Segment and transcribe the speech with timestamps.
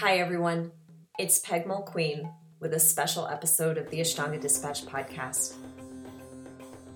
[0.00, 0.72] Hi, everyone.
[1.18, 5.56] It's Peg Mulqueen with a special episode of the Ashtanga Dispatch podcast.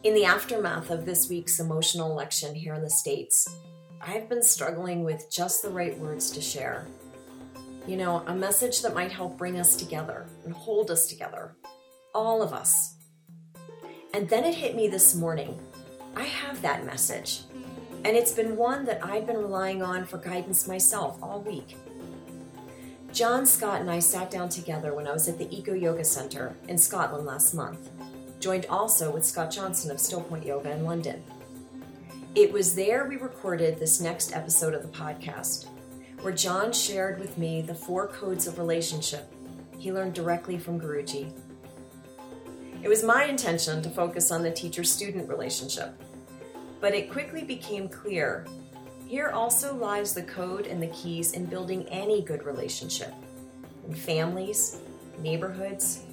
[0.05, 3.47] In the aftermath of this week's emotional election here in the States,
[4.01, 6.87] I've been struggling with just the right words to share.
[7.87, 11.55] You know, a message that might help bring us together and hold us together,
[12.15, 12.95] all of us.
[14.15, 15.61] And then it hit me this morning.
[16.17, 17.43] I have that message.
[18.07, 21.77] And it's been one that I've been relying on for guidance myself all week.
[23.15, 26.57] John Scott and I sat down together when I was at the Eco Yoga Center
[26.67, 27.91] in Scotland last month,
[28.41, 31.23] joined also with Scott Johnson of Still Point Yoga in London.
[32.35, 35.69] It was there we recorded this next episode of the podcast,
[36.23, 39.33] where John shared with me the four codes of relationship
[39.79, 41.33] he learned directly from Guruji.
[42.83, 46.03] It was my intention to focus on the teacher student relationship,
[46.81, 48.45] but it quickly became clear
[49.07, 53.13] here also lies the code and the keys in building any good relationship
[53.87, 54.81] in families,
[55.19, 56.05] neighborhoods,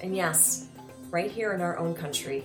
[0.00, 0.66] and yes,
[1.10, 2.44] right here in our own country.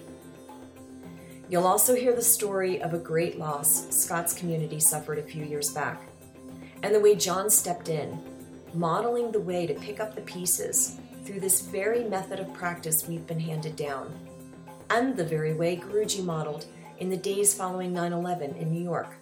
[1.50, 5.72] You'll also hear the story of a great loss Scott's community suffered a few years
[5.72, 6.04] back,
[6.84, 8.20] and the way John stepped in,
[8.76, 13.26] modeling the way to pick up the pieces through this very method of practice we've
[13.26, 14.14] been handed down,
[14.92, 16.66] and the very way Guruji modeled
[17.00, 19.16] in the days following 9 11 in New York.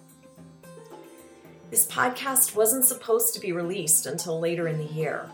[1.69, 5.29] This podcast wasn't supposed to be released until later in the year.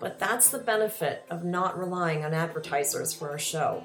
[0.00, 3.84] But that's the benefit of not relying on advertisers for our show.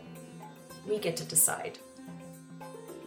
[0.87, 1.77] We get to decide.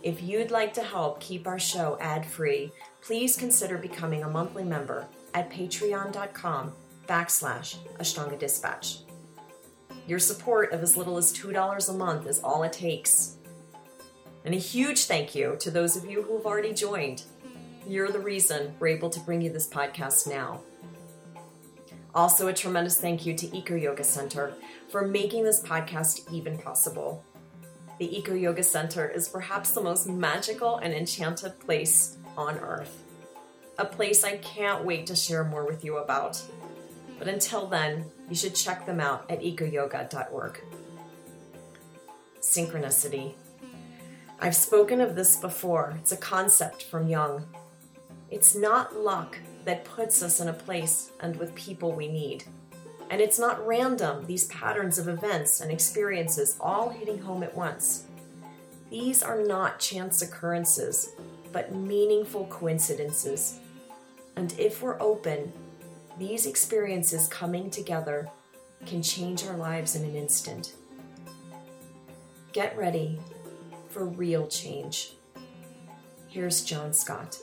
[0.04, 2.70] If you'd like to help keep our show ad free,
[3.02, 6.72] please consider becoming a monthly member at patreon.com
[7.08, 9.00] backslash Ashtanga Dispatch.
[10.06, 13.38] Your support of as little as $2 a month is all it takes.
[14.44, 17.24] And a huge thank you to those of you who have already joined.
[17.86, 20.60] You're the reason we're able to bring you this podcast now.
[22.14, 24.54] Also, a tremendous thank you to Eco Yoga Center
[24.88, 27.24] for making this podcast even possible.
[27.98, 33.04] The Eco Yoga Center is perhaps the most magical and enchanted place on earth.
[33.78, 36.42] A place I can't wait to share more with you about.
[37.18, 40.60] But until then, you should check them out at ecoyoga.org.
[42.40, 43.34] Synchronicity.
[44.40, 45.96] I've spoken of this before.
[46.00, 47.44] It's a concept from Jung.
[48.30, 52.44] It's not luck that puts us in a place and with people we need.
[53.10, 58.04] And it's not random, these patterns of events and experiences all hitting home at once.
[58.88, 61.10] These are not chance occurrences,
[61.52, 63.58] but meaningful coincidences.
[64.36, 65.52] And if we're open,
[66.18, 68.28] these experiences coming together
[68.86, 70.74] can change our lives in an instant.
[72.52, 73.18] Get ready
[73.88, 75.14] for real change.
[76.28, 77.38] Here's John Scott.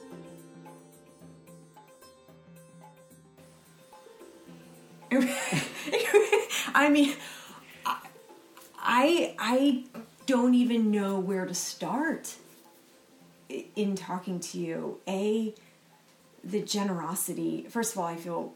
[5.11, 7.15] I mean,
[8.77, 9.83] I I
[10.25, 12.35] don't even know where to start
[13.75, 14.99] in talking to you.
[15.07, 15.53] A
[16.43, 17.65] the generosity.
[17.69, 18.53] First of all, I feel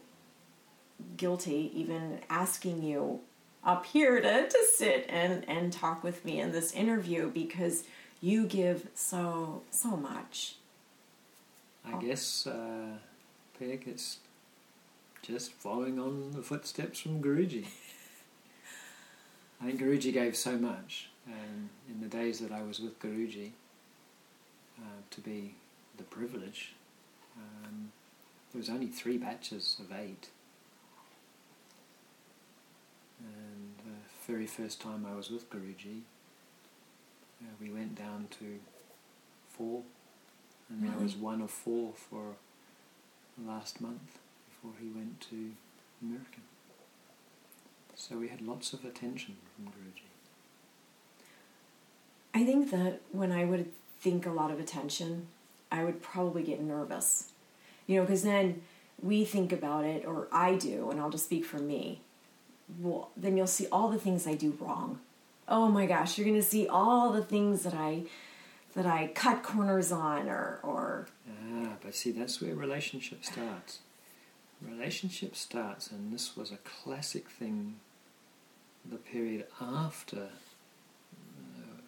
[1.16, 3.20] guilty even asking you
[3.64, 7.84] up here to, to sit and, and talk with me in this interview because
[8.20, 10.56] you give so so much.
[11.84, 12.98] I guess, uh,
[13.58, 14.18] Peg, it's
[15.22, 17.66] just following on the footsteps from Guruji.
[19.60, 23.52] I think Guruji gave so much, and in the days that I was with Guruji,
[24.78, 25.54] uh, to be
[25.96, 26.72] the privilege,
[27.36, 27.92] um,
[28.52, 30.30] there was only three batches of eight.
[33.20, 36.00] And the very first time I was with Guruji,
[37.40, 38.58] uh, we went down to
[39.56, 39.82] four,
[40.68, 40.94] and Really?
[40.96, 42.34] I was one of four for
[43.38, 44.18] last month
[44.62, 45.52] before he went to
[46.00, 46.40] America.
[47.94, 50.08] So we had lots of attention from Guruji.
[52.34, 53.70] I think that when I would
[54.00, 55.26] think a lot of attention,
[55.70, 57.32] I would probably get nervous.
[57.86, 58.62] You know, because then
[59.00, 62.00] we think about it, or I do, and I'll just speak for me.
[62.80, 65.00] Well, then you'll see all the things I do wrong.
[65.48, 68.04] Oh my gosh, you're going to see all the things that I
[68.74, 73.80] that I cut corners on, or or Ah, but see, that's where relationship starts.
[74.66, 77.76] Relationship starts, and this was a classic thing.
[78.88, 80.28] The period after
[81.26, 81.80] uh,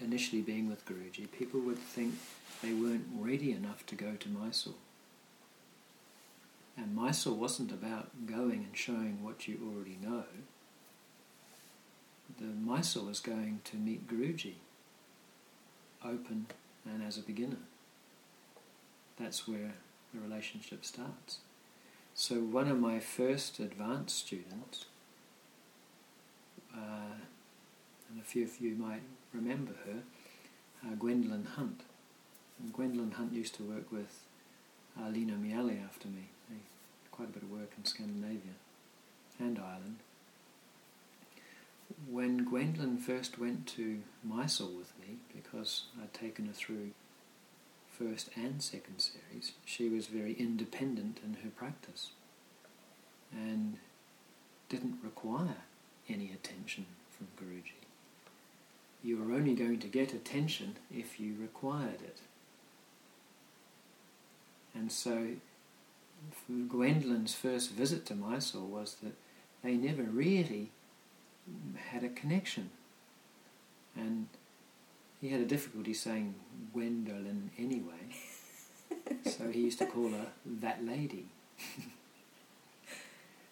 [0.00, 2.14] initially being with Guruji, people would think
[2.62, 4.74] they weren't ready enough to go to Mysore.
[6.76, 10.24] And Mysore wasn't about going and showing what you already know.
[12.38, 14.54] The Mysore was going to meet Guruji,
[16.02, 16.46] open
[16.84, 17.58] and as a beginner
[19.18, 19.74] that's where
[20.12, 21.38] the relationship starts.
[22.16, 24.84] So one of my first advanced students,
[26.72, 27.18] uh,
[28.08, 29.02] and a few of you might
[29.32, 30.02] remember her,
[30.86, 31.80] uh, Gwendolyn Hunt.
[32.60, 34.20] And Gwendolyn Hunt used to work with
[34.96, 36.28] uh, Lino Miele after me.
[36.48, 38.54] They did quite a bit of work in Scandinavia
[39.40, 39.96] and Ireland.
[42.08, 46.92] When Gwendolyn first went to Mysore with me, because I'd taken her through
[47.98, 52.10] first and second series, she was very independent in her practice
[53.32, 53.76] and
[54.68, 55.56] didn't require
[56.08, 57.84] any attention from Guruji.
[59.02, 62.20] You were only going to get attention if you required it.
[64.74, 65.28] And so
[66.48, 69.14] Gwendolyn's first visit to Mysore was that
[69.62, 70.70] they never really
[71.90, 72.70] had a connection.
[73.94, 74.28] And
[75.24, 76.34] he had a difficulty saying
[76.74, 78.12] Gwendolyn anyway,
[79.24, 80.26] so he used to call her
[80.60, 81.28] that lady.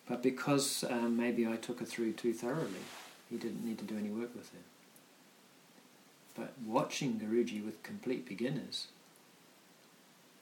[0.06, 2.84] but because um, maybe I took her through too thoroughly,
[3.30, 4.58] he didn't need to do any work with her.
[6.36, 8.88] But watching Guruji with complete beginners,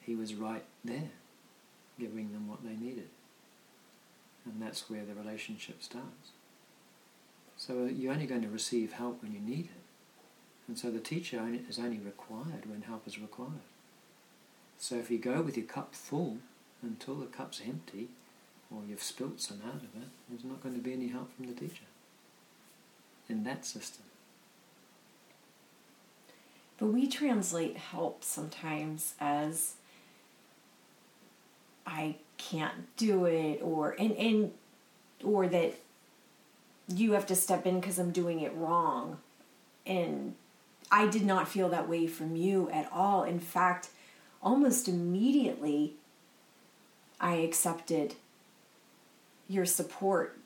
[0.01, 1.11] he was right there,
[1.97, 3.09] giving them what they needed.
[4.45, 6.33] And that's where the relationship starts.
[7.57, 9.80] So uh, you're only going to receive help when you need it.
[10.71, 13.67] And so the teacher is only required when help is required.
[14.79, 16.39] So if you go with your cup full
[16.81, 18.11] until the cup's empty,
[18.71, 21.49] or you've spilt some out of it, there's not going to be any help from
[21.49, 21.87] the teacher
[23.29, 24.05] in that system.
[26.79, 29.75] But we translate help sometimes as
[31.85, 34.53] I can't do it or and, and
[35.25, 35.75] or that
[36.87, 39.19] you have to step in because I'm doing it wrong.
[39.85, 40.37] And
[40.91, 43.23] I did not feel that way from you at all.
[43.23, 43.91] In fact,
[44.43, 45.95] almost immediately,
[47.21, 48.15] I accepted
[49.49, 50.39] your support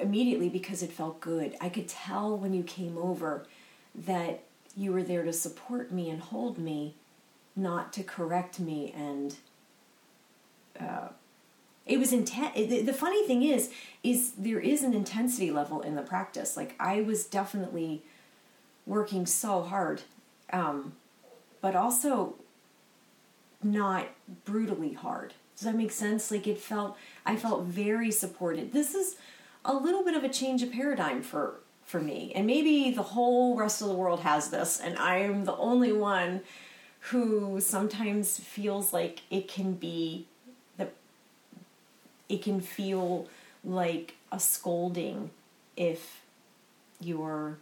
[0.00, 1.56] immediately because it felt good.
[1.60, 3.46] I could tell when you came over
[3.94, 4.44] that
[4.76, 6.94] you were there to support me and hold me,
[7.56, 9.34] not to correct me and
[10.80, 11.08] uh,
[11.84, 12.54] it was intense.
[12.54, 13.70] The funny thing is,
[14.04, 16.56] is there is an intensity level in the practice.
[16.56, 18.04] Like I was definitely
[18.88, 20.02] working so hard,
[20.52, 20.94] um,
[21.60, 22.34] but also
[23.62, 24.08] not
[24.44, 25.34] brutally hard.
[25.54, 26.30] Does that make sense?
[26.30, 26.96] Like it felt,
[27.26, 28.72] I felt very supported.
[28.72, 29.16] This is
[29.64, 33.56] a little bit of a change of paradigm for for me, and maybe the whole
[33.56, 36.42] rest of the world has this, and I am the only one
[37.00, 40.26] who sometimes feels like it can be
[40.76, 40.88] the
[42.28, 43.26] it can feel
[43.64, 45.30] like a scolding
[45.78, 46.20] if
[47.00, 47.56] you're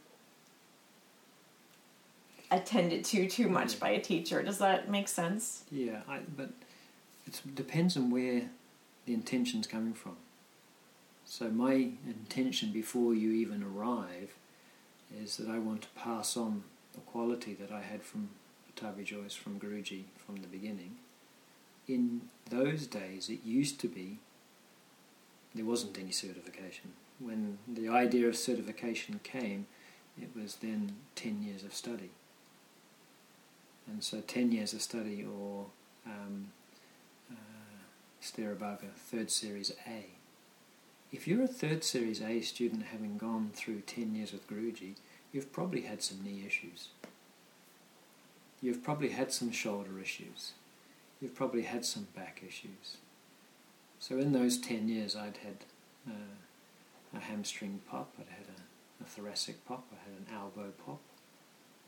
[2.50, 4.43] attended to too much by a teacher.
[4.43, 5.64] Does that make sense?
[5.70, 6.50] Yeah, I, but
[7.26, 8.43] it depends on where
[9.04, 10.16] the intention's coming from.
[11.25, 14.37] So my intention before you even arrive
[15.20, 16.62] is that I want to pass on
[16.94, 18.31] the quality that I had from
[18.69, 20.96] Pattabhi Jois, from Guruji, from the beginning.
[21.88, 24.19] In those days, it used to be
[25.54, 26.93] there wasn't any certification.
[27.19, 29.67] When the idea of certification came,
[30.20, 32.10] it was then 10 years of study.
[33.86, 35.66] And so 10 years of study or
[36.06, 36.48] um,
[37.31, 37.34] uh,
[38.20, 40.06] third series A.
[41.12, 44.94] If you're a third series A student having gone through 10 years with Guruji,
[45.32, 46.88] you've probably had some knee issues.
[48.60, 50.52] You've probably had some shoulder issues.
[51.20, 52.96] You've probably had some back issues.
[53.98, 55.64] So in those 10 years, I'd had
[56.08, 61.00] uh, a hamstring pop, I'd had a, a, thoracic pop, I had an elbow pop,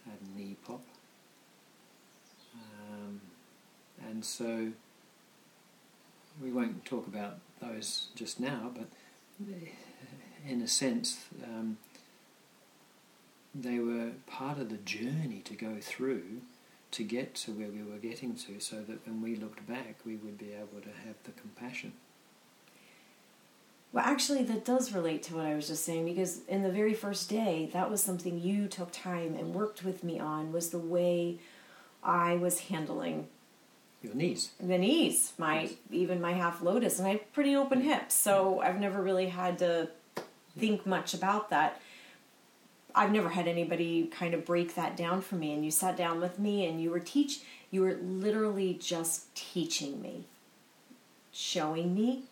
[0.06, 0.82] I had a knee pop.
[2.90, 3.20] Um,
[4.08, 4.72] and so
[6.42, 8.86] we won't talk about those just now, but
[10.46, 11.78] in a sense, um,
[13.54, 16.42] they were part of the journey to go through
[16.90, 20.16] to get to where we were getting to so that when we looked back we
[20.16, 21.92] would be able to have the compassion.
[23.92, 26.92] Well, actually, that does relate to what I was just saying because in the very
[26.92, 30.78] first day, that was something you took time and worked with me on was the
[30.78, 31.38] way
[32.08, 33.28] I was handling
[34.02, 35.74] your knees, the knees, my yes.
[35.90, 37.88] even my half lotus, and I have pretty open mm-hmm.
[37.88, 39.90] hips, so I've never really had to
[40.56, 41.80] think much about that.
[42.94, 45.52] I've never had anybody kind of break that down for me.
[45.52, 50.00] And you sat down with me and you were teach you were literally just teaching
[50.00, 50.24] me,
[51.30, 52.22] showing me,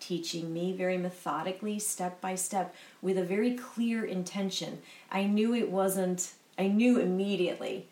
[0.00, 4.78] teaching me very methodically, step by step, with a very clear intention.
[5.10, 7.86] I knew it wasn't, I knew immediately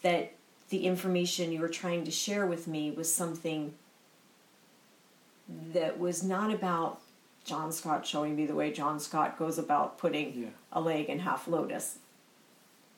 [0.00, 0.32] that
[0.72, 3.74] the information you were trying to share with me was something
[5.74, 6.98] that was not about
[7.44, 10.48] John Scott showing me the way John Scott goes about putting Yeah.
[10.72, 11.98] a leg in half lotus.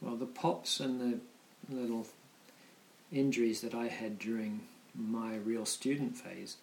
[0.00, 2.06] Well, the pops and the little
[3.10, 4.60] injuries that I had during
[4.94, 6.58] my real student phase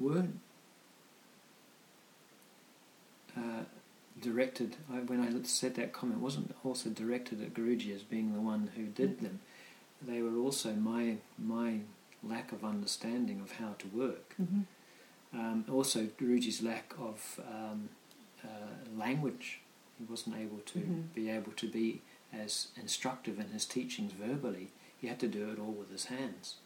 [0.00, 0.40] weren't
[3.36, 3.64] uh,
[4.18, 4.76] directed.
[4.90, 8.70] I, when I said that comment, wasn't also directed at Guruji as being the one
[8.76, 9.40] who did them.
[10.02, 11.80] They were also my my
[12.22, 14.34] lack of understanding of how to work.
[15.32, 17.90] Um, also, Guruji's lack of um,
[18.42, 18.48] uh,
[18.96, 19.60] language.
[19.98, 21.14] He wasn't able to Mhm.
[21.14, 22.00] be able to be
[22.32, 24.68] as instructive in his teachings verbally.
[25.00, 26.56] He had to do it all with his hands.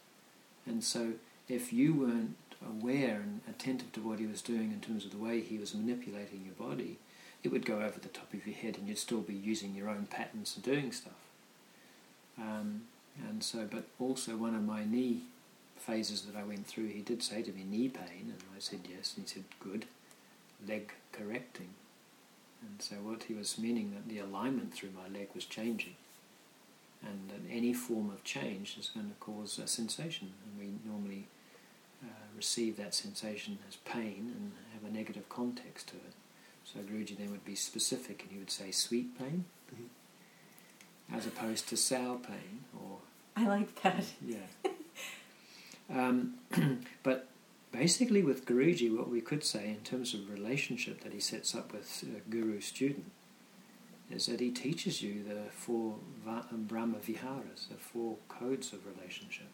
[0.65, 1.13] And so,
[1.49, 5.17] if you weren't aware and attentive to what he was doing in terms of the
[5.17, 6.97] way he was manipulating your body,
[7.43, 9.89] it would go over the top of your head and you'd still be using your
[9.89, 11.19] own patterns and doing stuff.
[12.37, 12.87] Um,
[13.17, 15.23] and so, but also one of my knee
[15.77, 18.79] phases that I went through, he did say to me, knee pain, and I said
[18.89, 19.85] yes, and he said, good,
[20.67, 21.69] leg correcting.
[22.61, 25.95] And so what he was meaning that the alignment through my leg was changing.
[27.05, 31.27] And that any form of change is going to cause a sensation, and we normally
[32.01, 36.13] uh, receive that sensation as pain and have a negative context to it.
[36.63, 39.43] So Guruji then would be specific, and he would say sweet pain,
[41.13, 42.92] as opposed to sour pain or
[43.35, 44.05] I like that.
[44.25, 44.37] yeah.
[45.89, 46.35] um,
[47.03, 47.27] but
[47.71, 51.73] basically, with Guruji, what we could say in terms of relationship that he sets up
[51.73, 53.11] with uh, guru student
[54.11, 59.47] is that he teaches you the four va- Brahma Viharas, the four codes of relationship.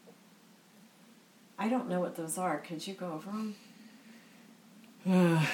[1.58, 2.58] I don't know what those are.
[2.60, 3.56] Could you go over them?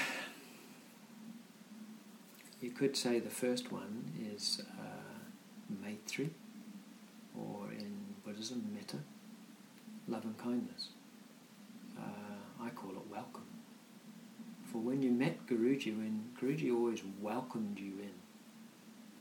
[2.62, 6.30] you could say the first one is uh, Maitri,
[8.36, 8.98] Buddhism, Metta,
[10.10, 10.90] love and kindness.
[11.98, 12.02] Uh,
[12.62, 13.46] I call it welcome.
[14.66, 18.12] For when you met Guruji, when Guruji always welcomed you in,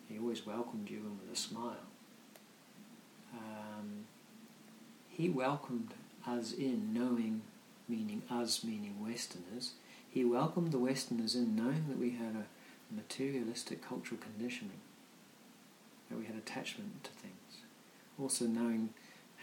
[0.09, 1.87] he always welcomed you in with a smile.
[3.33, 4.07] Um,
[5.09, 5.95] he welcomed
[6.27, 7.43] us in, knowing,
[7.89, 9.75] meaning us, meaning Westerners.
[10.11, 14.81] He welcomed the Westerners in, knowing that we had a materialistic cultural conditioning,
[16.11, 17.63] that we had attachment to things.
[18.21, 18.91] Also knowing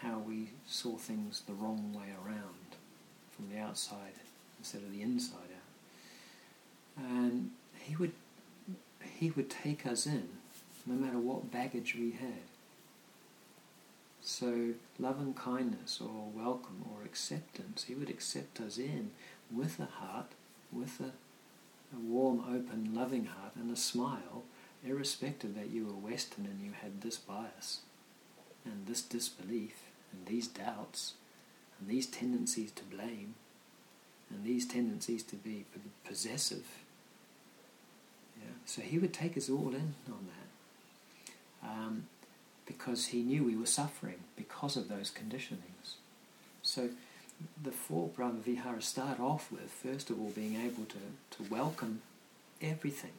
[0.02, 2.76] how we saw things the wrong way around,
[3.36, 4.14] from the outside
[4.60, 7.06] instead of the inside out.
[7.06, 8.14] And he would
[9.18, 10.30] he would take us in,
[10.86, 12.44] no matter what baggage we had.
[14.22, 19.12] So love and kindness, or welcome, or acceptance, he would accept us in
[19.52, 20.32] with a heart,
[20.72, 21.12] with a
[21.94, 24.44] a warm, open, loving heart and a smile,
[24.86, 27.82] irrespective that you were Western and you had this bias
[28.66, 31.14] and this disbelief and these doubts
[31.80, 33.36] and these tendencies to blame
[34.30, 35.66] and these tendencies to be
[36.06, 36.66] possessive.
[38.38, 38.52] Yeah.
[38.66, 42.08] So he would take us all in on that um,
[42.66, 45.96] because he knew we were suffering because of those conditionings.
[46.62, 46.90] So
[47.62, 50.98] the four Brahma Viharas start off with, first of all, being able to,
[51.38, 52.02] to welcome
[52.62, 53.12] everything.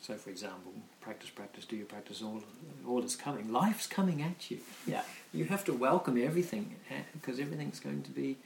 [0.00, 2.42] So, for example, practice, practice, do your practice, all,
[2.86, 3.52] all is coming.
[3.52, 4.58] Life's coming at you.
[4.86, 5.02] Yeah.
[5.32, 8.38] You have to welcome everything eh, because everything's going to be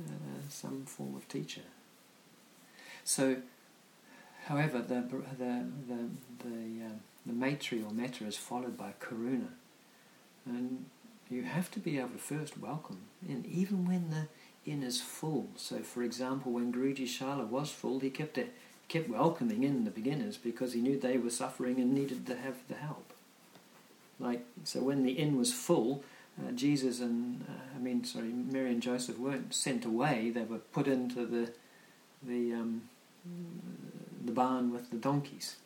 [0.00, 0.10] uh,
[0.50, 1.62] some form of teacher.
[3.02, 3.36] So,
[4.46, 5.64] however, the, the, the,
[6.44, 6.90] the,
[7.26, 9.48] the Maitri or Metta is followed by Karuna.
[10.46, 10.84] And
[11.30, 15.48] you have to be able to first welcome in, even when the inn is full.
[15.56, 18.54] So, for example, when Guruji Shala was full, he kept it,
[18.94, 22.54] kept welcoming in the beginners because he knew they were suffering and needed to have
[22.68, 23.12] the help.
[24.20, 26.04] Like so, when the inn was full,
[26.38, 30.58] uh, Jesus and uh, I mean, sorry, Mary and Joseph weren't sent away; they were
[30.58, 31.50] put into the
[32.22, 32.82] the um,
[34.24, 35.56] the barn with the donkeys.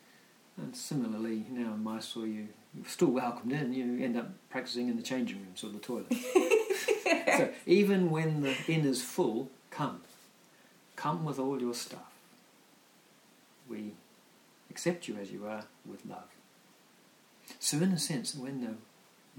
[0.57, 3.75] And similarly, now in Mysore, you you're still welcomed in.
[3.75, 6.15] You end up practicing in the changing rooms or the toilet.
[7.37, 10.01] so even when the inn is full, come,
[10.97, 12.08] come with all your stuff.
[13.69, 13.93] We
[14.71, 16.29] accept you as you are with love.
[17.59, 18.75] So, in a sense, when the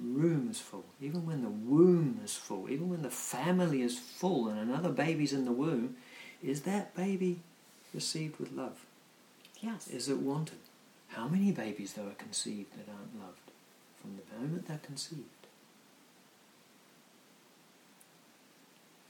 [0.01, 4.47] room is full, even when the womb is full, even when the family is full
[4.47, 5.95] and another baby's in the womb,
[6.41, 7.39] is that baby
[7.93, 8.85] received with love?
[9.61, 9.87] Yes.
[9.87, 10.59] Is it wanted?
[11.09, 13.51] How many babies, though, are conceived that aren't loved
[13.99, 15.23] from the moment they're conceived?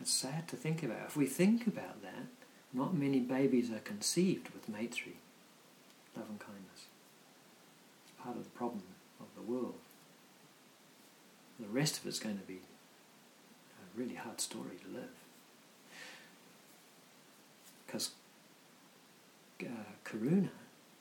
[0.02, 1.08] It's sad to think about.
[1.08, 2.26] If we think about that,
[2.74, 5.16] not many babies are conceived with Maitri,
[6.16, 6.86] love and kindness.
[8.04, 8.84] It's part of the problem
[9.20, 9.76] of the world.
[11.60, 15.10] The rest of it's going to be a really hard story to live.
[17.86, 18.12] Because
[19.62, 19.66] uh,
[20.06, 20.50] karuna,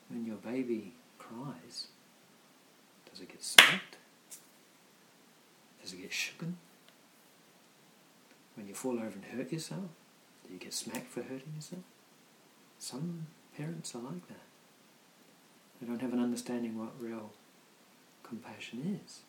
[0.09, 1.89] when your baby cries,
[3.11, 3.97] does it get smacked?
[5.83, 6.55] Does it get shooken?
[8.57, 9.91] When you fall over and hurt yourself,
[10.49, 11.83] do you get smacked for hurting yourself?
[12.79, 13.27] Some
[13.57, 14.47] parents are like that.
[15.81, 17.31] They don't have an understanding what real
[18.23, 19.21] compassion is.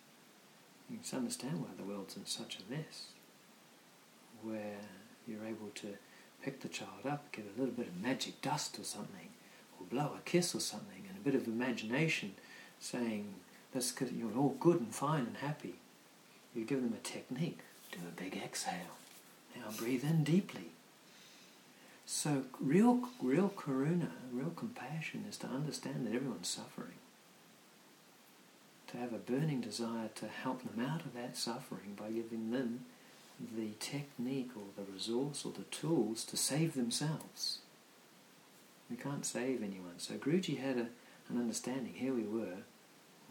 [0.90, 3.08] You can understand why the world's in such a mess,
[4.42, 4.80] where
[5.28, 5.98] you're able to
[6.42, 9.30] pick the child up, give a little bit of magic dust or something,
[9.80, 12.34] or blow a kiss or something, and a bit of imagination
[12.80, 13.36] saying,
[13.74, 15.76] that's because you're all good and fine and happy.
[16.56, 17.60] You give them a technique.
[17.92, 18.98] Do a big exhale.
[19.56, 20.72] Now breathe in deeply.
[22.12, 26.98] So real, real karuna, real compassion is to understand that everyone's suffering.
[28.88, 32.86] To have a burning desire to help them out of that suffering by giving them
[33.56, 37.60] the technique or the resource or the tools to save themselves.
[38.90, 40.00] We can't save anyone.
[40.00, 40.88] So Guruji had a,
[41.30, 41.94] an understanding.
[41.94, 42.64] Here we were,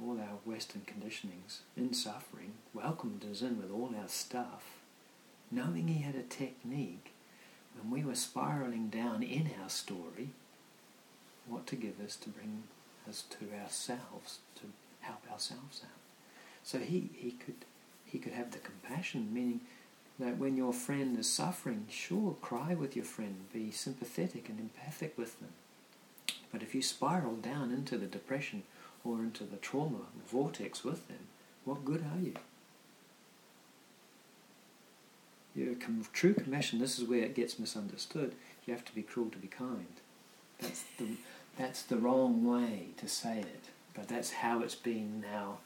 [0.01, 4.79] all our Western conditionings in suffering, welcomed us in with all our stuff,
[5.51, 7.11] knowing he had a technique
[7.81, 10.31] when we were spiraling down in our story,
[11.47, 12.65] what to give us to bring
[13.09, 14.63] us to ourselves, to
[15.01, 15.99] help ourselves out.
[16.63, 17.65] So he, he could
[18.05, 19.61] he could have the compassion, meaning
[20.19, 25.17] that when your friend is suffering, sure, cry with your friend, be sympathetic and empathic
[25.19, 25.51] with them.
[26.51, 28.63] But if you spiral down into the depression
[29.05, 31.29] or into the trauma vortex with them,
[31.65, 32.35] what good are you?
[36.13, 38.35] True compassion, this is where it gets misunderstood.
[38.67, 39.87] You have to be cruel to be kind.
[40.61, 41.17] That's the,
[41.57, 45.59] that's the wrong way to say it, but that's how it's been now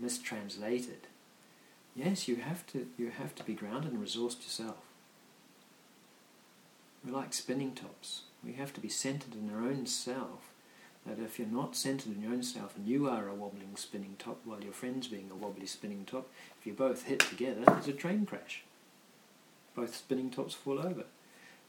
[0.00, 1.06] mistranslated.
[1.94, 4.76] Yes, you have to, you have to be grounded and resourced yourself.
[7.04, 8.22] We're like spinning tops.
[8.44, 10.50] We have to be centered in our own self.
[11.06, 14.16] That if you're not centered in your own self and you are a wobbling spinning
[14.18, 16.28] top while your friend's being a wobbly spinning top,
[16.60, 18.62] if you both hit together, there's a train crash
[19.78, 21.04] both spinning tops fall over.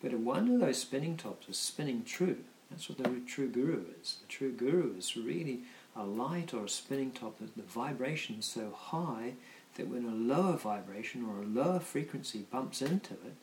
[0.01, 2.37] But if one of those spinning tops is spinning true,
[2.69, 4.17] that's what the true guru is.
[4.21, 5.61] The true guru is really
[5.95, 9.33] a light or a spinning top that the vibration is so high
[9.75, 13.35] that when a lower vibration or a lower frequency bumps into it,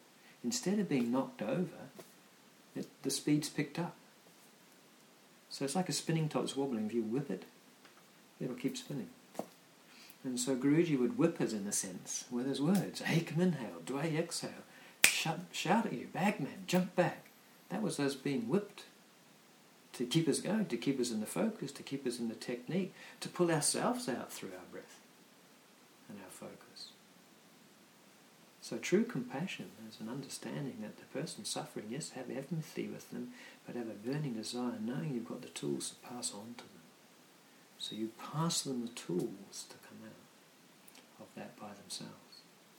[0.43, 1.91] instead of being knocked over,
[2.75, 3.95] it, the speed's picked up.
[5.49, 6.87] So it's like a spinning top that's wobbling.
[6.87, 7.45] If you whip it,
[8.41, 9.09] it'll keep spinning.
[10.27, 13.01] And so Guruji would whip us in a sense with his words.
[13.01, 14.65] Ekam inhale, dway exhale.
[15.05, 17.27] Shout, shout at you, bagman, jump back.
[17.69, 18.83] That was us being whipped
[19.93, 22.35] to keep us going, to keep us in the focus, to keep us in the
[22.35, 24.99] technique, to pull ourselves out through our breath
[26.09, 26.89] and our focus.
[28.61, 33.29] So true compassion is an understanding that the person suffering, yes, have empathy with them,
[33.65, 36.83] but have a burning desire, knowing you've got the tools to pass on to them.
[37.79, 39.77] So you pass them the tools to
[41.37, 42.13] that by themselves.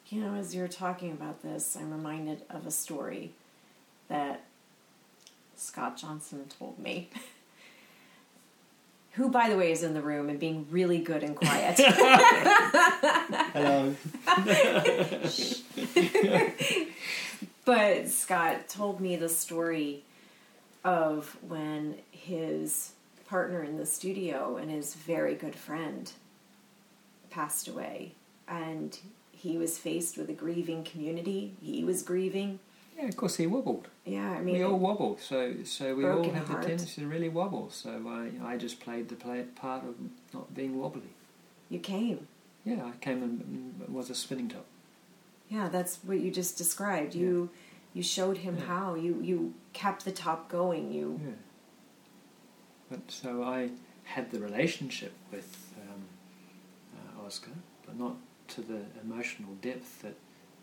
[0.09, 3.33] You know, as you're talking about this, I'm reminded of a story
[4.07, 4.43] that
[5.55, 7.09] Scott Johnson told me.
[9.13, 11.79] Who, by the way, is in the room and being really good and quiet.
[13.53, 13.95] Hello.
[17.65, 20.03] but Scott told me the story
[20.83, 22.91] of when his
[23.27, 26.11] partner in the studio and his very good friend
[27.31, 28.11] passed away
[28.47, 28.97] and
[29.31, 31.53] he was faced with a grieving community.
[31.61, 32.59] He was grieving.
[32.97, 33.87] Yeah, of course he wobbled.
[34.05, 36.61] Yeah, I mean we all wobble, so so we all have heart.
[36.61, 37.69] the tendency to really wobble.
[37.69, 39.95] So I, I just played the play, part of
[40.33, 41.13] not being wobbly.
[41.69, 42.27] You came.
[42.65, 44.65] Yeah, I came and was a spinning top.
[45.49, 47.13] Yeah, that's what you just described.
[47.13, 47.97] You yeah.
[47.97, 48.65] you showed him yeah.
[48.65, 48.95] how.
[48.95, 50.91] You you kept the top going.
[50.91, 51.19] You.
[51.23, 51.31] Yeah.
[52.89, 53.69] But so I
[54.05, 56.01] had the relationship with um,
[56.95, 57.51] uh, Oscar,
[57.85, 58.15] but not
[58.49, 60.15] to the emotional depth that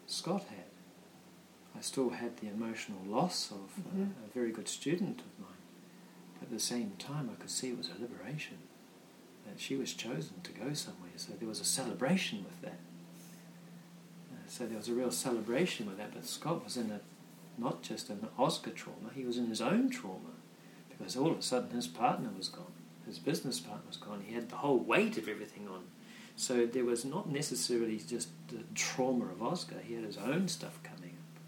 [0.07, 0.67] Scott had.
[1.77, 4.03] I still had the emotional loss of uh, mm-hmm.
[4.03, 5.51] a very good student of mine.
[6.35, 8.59] But at the same time, I could see it was a liberation.
[9.47, 12.79] That she was chosen to go somewhere, so there was a celebration with that.
[14.33, 16.15] Uh, so there was a real celebration with that.
[16.15, 17.01] But Scott was in a
[17.59, 20.35] not just an Oscar trauma, he was in his own trauma
[20.89, 22.73] because all of a sudden his partner was gone,
[23.07, 24.25] his business partner was gone.
[24.27, 25.85] He had the whole weight of everything on
[26.37, 30.79] so there was not necessarily just the trauma of Oscar, he had his own stuff
[30.83, 31.41] coming up.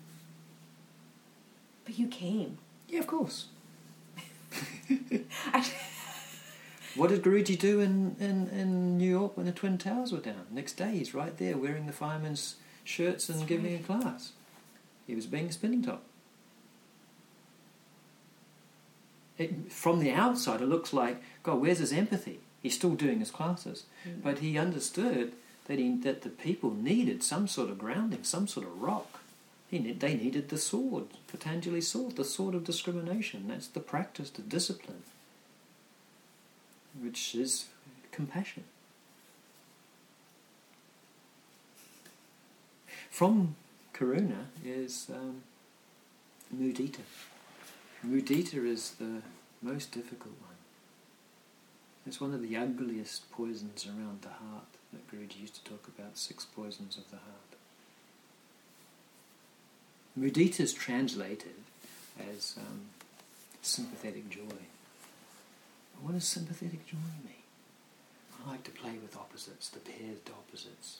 [1.84, 2.58] But you came.
[2.88, 3.46] Yeah, of course.
[6.96, 10.46] what did Guruji do in, in, in New York when the Twin Towers were down?
[10.50, 13.80] Next day, he's right there wearing the fireman's shirts and That's giving right.
[13.80, 14.32] a class.
[15.06, 16.02] He was being a spinning top.
[19.38, 22.40] it, from the outside, it looks like, God, where's his empathy?
[22.66, 23.84] He's still doing his classes.
[24.04, 24.24] Mm.
[24.24, 25.34] But he understood
[25.66, 29.20] that, he, that the people needed some sort of grounding, some sort of rock.
[29.70, 33.46] He they needed the sword, Patanjali's sword, the sword of discrimination.
[33.46, 35.04] That's the practice, the discipline,
[37.00, 37.66] which is
[38.10, 38.64] compassion.
[43.10, 43.54] From
[43.94, 45.42] Karuna is um,
[46.52, 47.02] mudita.
[48.04, 49.22] Mudita is the
[49.62, 50.45] most difficult one.
[52.06, 56.16] It's one of the ugliest poisons around the heart that Guruji used to talk about,
[56.16, 57.56] six poisons of the heart.
[60.18, 61.56] Mudita is translated
[62.32, 62.82] as um,
[63.60, 64.56] sympathetic joy.
[66.00, 67.34] What does sympathetic joy mean?
[68.46, 70.98] I like to play with opposites, the paired opposites.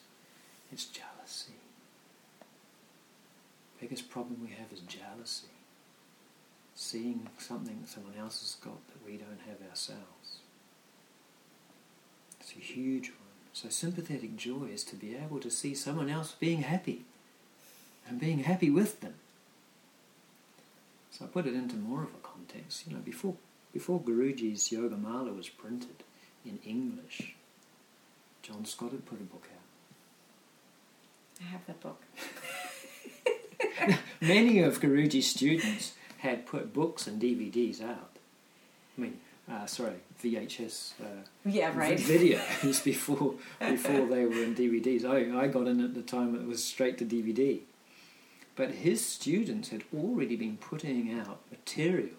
[0.73, 1.53] It's jealousy.
[3.81, 5.47] Biggest problem we have is jealousy.
[6.75, 10.41] Seeing something that someone else has got that we don't have ourselves.
[12.47, 13.19] It's a huge one.
[13.53, 17.05] So sympathetic joy is to be able to see someone else being happy
[18.07, 19.15] and being happy with them.
[21.11, 22.87] So I put it into more of a context.
[22.87, 23.35] You know, before
[23.73, 26.05] before Guruji's Yoga Mala was printed
[26.45, 27.35] in English,
[28.43, 31.45] John Scott had put a book out.
[31.45, 32.01] I have that book.
[34.21, 38.13] Many of Guruji's students had put books and DVDs out.
[38.97, 39.19] I mean,
[39.51, 41.05] uh, sorry, VHS uh,
[41.45, 41.99] Yeah, right.
[41.99, 45.05] vi- videos before before they were in DVDs.
[45.05, 47.61] I, I got in at the time it was straight to DVD.
[48.57, 52.17] But his students had already been putting out material,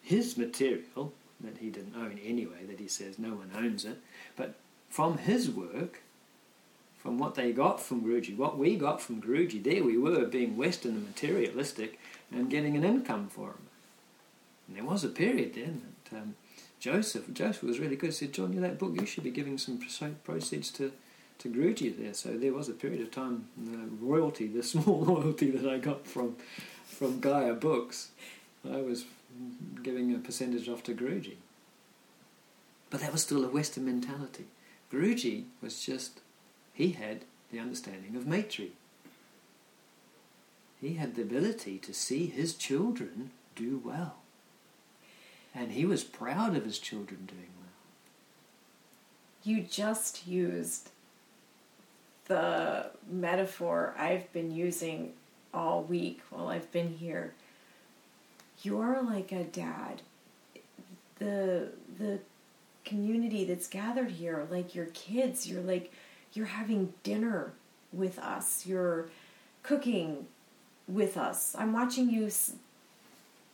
[0.00, 3.98] his material that he didn't own anyway, that he says no one owns it,
[4.36, 4.54] but
[4.88, 6.02] from his work,
[6.98, 10.56] from what they got from Guruji, what we got from Guruji, there we were being
[10.56, 11.98] Western and materialistic
[12.30, 13.62] and getting an income for him.
[14.68, 16.34] And there was a period then um,
[16.78, 18.08] Joseph, Joseph was really good.
[18.08, 19.78] He said, John, you that book, you should be giving some
[20.24, 20.92] proceeds to,
[21.38, 22.14] to Guruji there.
[22.14, 26.06] So there was a period of time, the royalty, the small royalty that I got
[26.06, 26.36] from,
[26.86, 28.10] from Gaia Books,
[28.64, 29.04] I was
[29.82, 31.36] giving a percentage off to Guruji.
[32.88, 34.46] But that was still a Western mentality.
[34.92, 36.20] Guruji was just,
[36.72, 38.70] he had the understanding of Maitri.
[40.80, 44.19] He had the ability to see his children do well.
[45.54, 47.72] And he was proud of his children doing well.
[49.42, 50.90] You just used
[52.26, 55.12] the metaphor I've been using
[55.52, 57.34] all week while I've been here.
[58.62, 60.02] You're like a dad.
[61.18, 62.20] The the
[62.84, 65.92] community that's gathered here, like your kids, you're like
[66.32, 67.52] you're having dinner
[67.92, 68.64] with us.
[68.66, 69.08] You're
[69.62, 70.26] cooking
[70.86, 71.54] with us.
[71.58, 72.30] I'm watching you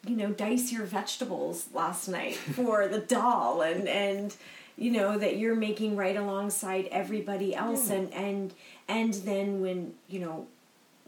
[0.07, 4.37] you know dice your vegetables last night for the dal and and
[4.77, 8.53] you know that you're making right alongside everybody else and and
[8.89, 10.47] and then when you know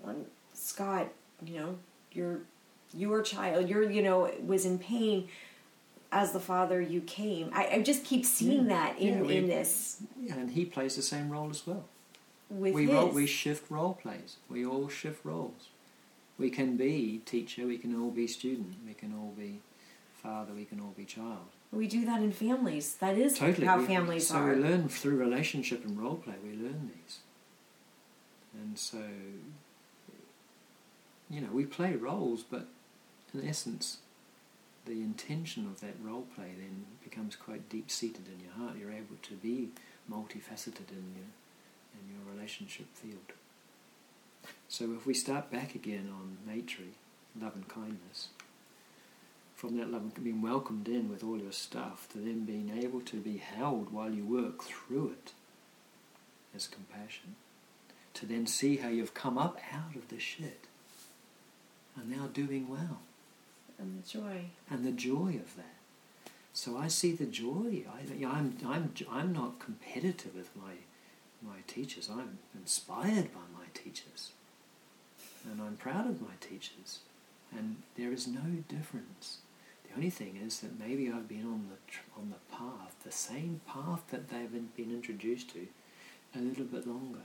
[0.03, 1.09] when Scott
[1.45, 1.77] you know
[2.13, 2.41] your
[2.95, 5.29] your child your you know was in pain
[6.11, 8.69] as the father you came I, I just keep seeing Yeah.
[8.77, 11.85] that in Yeah, we- in this Yeah, and he plays the same role as well.
[12.51, 14.39] with we his role, we shift role plays.
[14.49, 15.69] We all shift roles.
[16.39, 17.67] We can be teacher.
[17.67, 18.77] We can all be student.
[18.87, 19.61] We can all be
[20.23, 20.53] father.
[20.55, 21.49] We can all be child.
[21.73, 23.67] we do that in families that is Totally.
[23.67, 26.35] how we- families so are So we learn through relationship and role play.
[26.43, 27.19] We learn these,
[28.55, 29.03] and so
[31.31, 32.69] you know we play roles, but
[33.35, 33.99] in essence,
[34.87, 38.79] the intention of that role play then becomes quite deep seated in your heart.
[38.79, 39.69] You're able to be
[40.11, 41.31] multifaceted in your
[41.95, 43.33] in your relationship field.
[44.69, 46.95] So if we start back again on Maitri,
[47.41, 48.29] love and kindness,
[49.55, 53.01] from that love and being welcomed in with all your stuff, to then being able
[53.01, 55.33] to be held while you work through it
[56.55, 57.35] as compassion,
[58.15, 60.67] to then see how you've come up out of the shit
[61.97, 63.01] and now doing well
[63.79, 65.77] and the joy and the joy of that.
[66.53, 67.85] So I see the joy.
[67.89, 70.73] I, I'm, I'm, I'm not competitive with my,
[71.43, 72.09] my teachers.
[72.11, 74.33] I'm inspired by my teachers.
[75.45, 77.01] And I'm proud of my teachers.
[77.57, 79.39] And there is no difference.
[79.89, 83.61] The only thing is that maybe I've been on the, on the path, the same
[83.67, 85.67] path that they've been, been introduced to,
[86.37, 87.21] a little bit longer.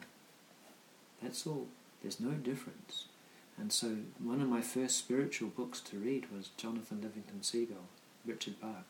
[1.21, 1.67] That's all.
[2.01, 3.05] There's no difference.
[3.57, 7.87] And so one of my first spiritual books to read was Jonathan Livingston Seagull,
[8.25, 8.85] Richard Bach.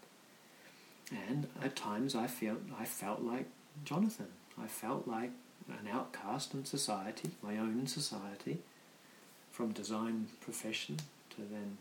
[1.12, 3.48] And at times I felt I felt like
[3.84, 4.30] Jonathan.
[4.62, 5.32] I felt like
[5.68, 8.60] an outcast in society, my own society,
[9.54, 10.98] from design profession
[11.30, 11.78] to then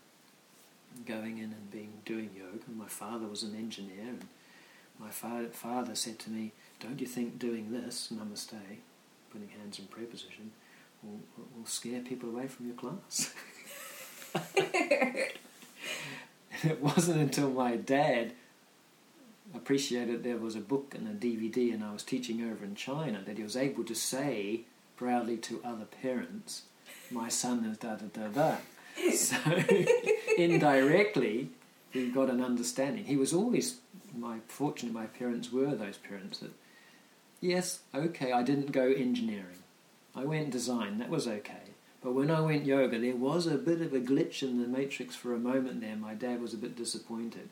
[1.06, 2.58] going in and being doing yoga.
[2.66, 4.28] And my father was an engineer, and
[5.00, 8.78] my fa- father said to me, "Don't you think doing this namaste,
[9.30, 10.52] putting hands in prayer position,
[11.02, 11.20] will,
[11.56, 13.32] will scare people away from your class?"
[16.62, 18.35] it wasn't until my dad
[19.54, 23.22] appreciated there was a book and a DVD and I was teaching over in China
[23.26, 24.62] that he was able to say
[24.96, 26.62] proudly to other parents,
[27.12, 28.57] my son is da da da da.
[29.14, 29.37] So
[30.38, 31.48] indirectly,
[31.90, 33.05] he got an understanding.
[33.05, 33.79] He was always,
[34.16, 36.53] my fortunately, my parents were those parents that,
[37.40, 39.62] yes, okay, I didn't go engineering.
[40.14, 41.72] I went design, that was okay.
[42.03, 45.14] But when I went yoga, there was a bit of a glitch in the matrix
[45.14, 45.96] for a moment there.
[45.96, 47.48] My dad was a bit disappointed.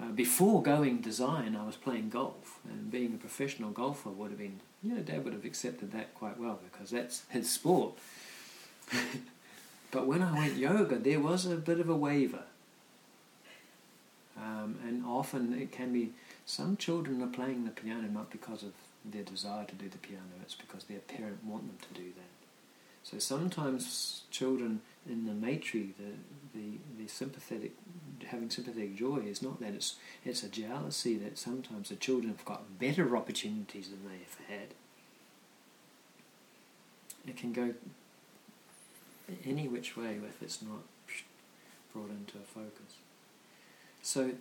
[0.00, 4.38] Uh, before going design, I was playing golf, and being a professional golfer would have
[4.38, 7.94] been, yeah, Dad would have accepted that quite well because that's his sport.
[9.90, 12.44] But when I went yoga, there was a bit of a waver.
[14.36, 16.12] Um, and often it can be
[16.46, 18.72] some children are playing the piano not because of
[19.04, 22.38] their desire to do the piano, it's because their parent want them to do that.
[23.02, 27.72] So sometimes children in the matri, the, the, the sympathetic,
[28.26, 32.44] having sympathetic joy is not that, it's, it's a jealousy that sometimes the children have
[32.44, 34.68] got better opportunities than they have had.
[37.26, 37.74] It can go
[39.44, 40.82] any which way if it's not
[41.92, 42.96] brought into a focus.
[44.02, 44.32] So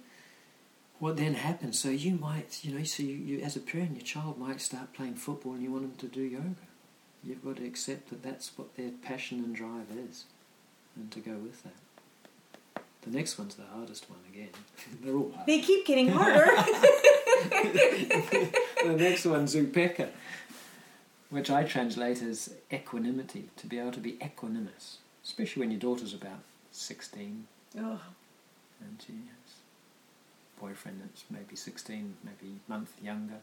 [1.00, 1.80] what then happens?
[1.80, 4.94] So you might, you know, so you, you as a parent, your child might start
[4.94, 6.56] playing football and you want them to do yoga.
[7.24, 10.26] You've got to accept that that's what their passion and drive is,
[10.96, 12.84] and to go with that.
[13.02, 14.50] The next one's the hardest one again.
[15.04, 15.48] They're all hard.
[15.48, 16.46] They keep getting harder.
[18.86, 20.10] the next one's upekkha,
[21.30, 26.14] which I translate as equanimity, to be able to be equanimous, especially when your daughter's
[26.14, 26.40] about
[26.72, 27.48] 16
[27.80, 28.02] oh,
[28.80, 29.56] and she has
[30.58, 33.42] a boyfriend that's maybe 16, maybe a month younger,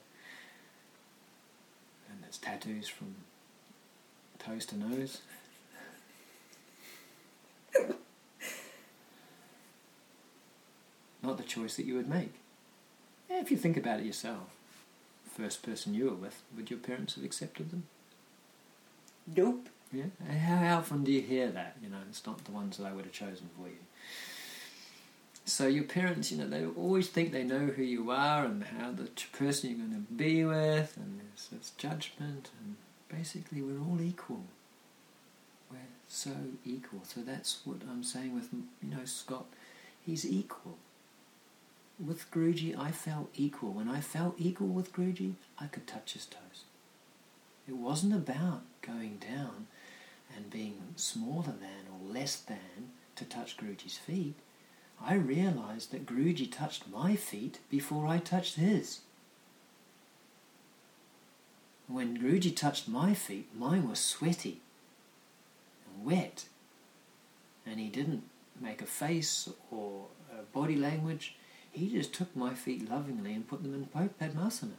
[2.09, 3.14] and there's tattoos from
[4.38, 5.20] toes to nose.
[11.23, 12.35] Not the choice that you would make.
[13.31, 14.55] Yeah, if you think about it yourself,
[15.35, 17.85] first person you were with, would your parents have accepted them?
[19.37, 19.68] nope.
[19.92, 20.07] Yeah.
[20.37, 21.77] How often do you hear that?
[21.81, 23.77] You know, it's not the ones that I would have chosen for you.
[25.44, 28.90] So your parents, you know, they always think they know who you are and how
[28.90, 32.77] the person you're going to be with, and there's this judgment, and
[33.09, 34.44] basically we're all equal.
[35.70, 36.31] We're so
[36.64, 37.01] equal.
[37.05, 39.47] So that's what I'm saying with, you know, Scott.
[40.05, 40.77] He's equal.
[41.98, 43.72] With Guruji, I felt equal.
[43.72, 46.64] When I felt equal with Guruji, I could touch his toes.
[47.68, 49.68] It wasn't about going down
[50.35, 54.35] and being smaller than or less than to touch Guruji's feet.
[55.00, 59.00] I realized that Guruji touched my feet before I touched his.
[61.87, 64.61] When Guruji touched my feet, mine were sweaty
[65.87, 66.46] and wet.
[67.66, 68.24] And he didn't
[68.61, 71.37] make a face or a body language.
[71.74, 74.78] He just took my feet lovingly and put them in Padmasana.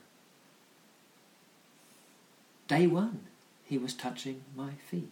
[2.70, 3.20] Day one,
[3.66, 5.12] he was touching my feet.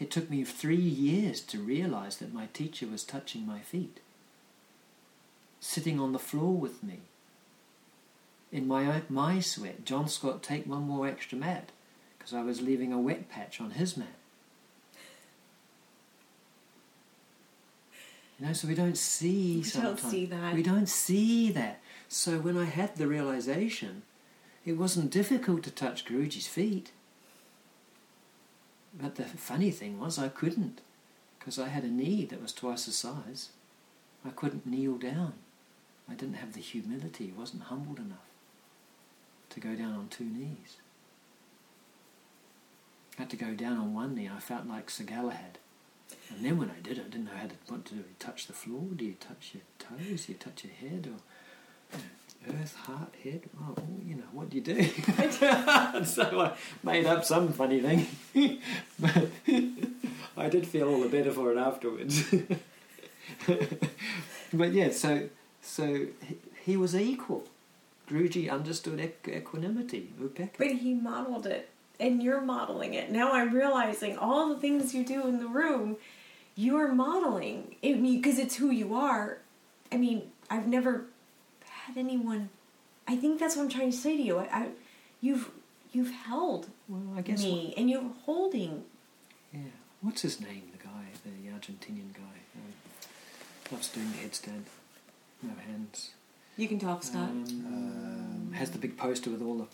[0.00, 4.00] It took me three years to realize that my teacher was touching my feet,
[5.60, 7.02] sitting on the floor with me.
[8.50, 11.70] In my, my sweat, John Scott, take one more extra mat
[12.18, 14.16] because I was leaving a wet patch on his mat.
[18.38, 20.10] You know, so we don't see We don't sometimes.
[20.10, 20.54] see that.
[20.54, 21.80] We don't see that.
[22.08, 24.02] So when I had the realization,
[24.64, 26.92] it wasn't difficult to touch Guruji's feet.
[29.00, 30.80] But the funny thing was, I couldn't,
[31.38, 33.50] because I had a knee that was twice the size.
[34.24, 35.34] I couldn't kneel down.
[36.08, 38.18] I didn't have the humility, wasn't humbled enough
[39.50, 40.76] to go down on two knees.
[43.18, 44.30] I had to go down on one knee.
[44.34, 45.58] I felt like Sir Galahad.
[46.30, 48.00] And then when I did it, I didn't know how to, what to do.
[48.00, 48.82] You touch the floor?
[48.96, 50.26] Do you touch your toes?
[50.26, 51.08] Do you touch your head?
[51.08, 51.98] Or
[52.48, 53.42] earth, heart, head?
[53.60, 54.82] Oh, oh, you know, what do you do?
[56.04, 58.06] so I made up some funny thing.
[58.98, 59.28] but
[60.36, 62.24] I did feel all the better for it afterwards.
[64.52, 65.28] but yeah, so
[65.60, 66.06] so
[66.64, 67.44] he, was equal.
[68.08, 70.58] Guruji understood equ- equanimity, upekkha.
[70.58, 73.10] But he modeled it, and you're modeling it.
[73.10, 75.96] Now I'm realizing all the things you do in the room,
[76.56, 77.76] you are modeling.
[77.82, 79.38] It because it's who you are.
[79.90, 81.04] I mean, I've never
[81.64, 82.48] had anyone.
[83.06, 84.38] I think that's what I'm trying to say to you.
[84.38, 84.68] I, I
[85.20, 85.50] you've
[85.92, 87.42] you've held Well, I guess.
[87.42, 88.84] me, and you're holding.
[89.52, 89.60] Yeah.
[90.00, 90.62] What's his name?
[90.72, 92.20] The guy, the Argentinian guy.
[92.56, 92.72] Um,
[93.70, 94.64] Loves doing the headstand.
[95.42, 96.10] No hands.
[96.56, 97.30] You can talk, Scott.
[97.30, 99.66] Um, has the big poster with all the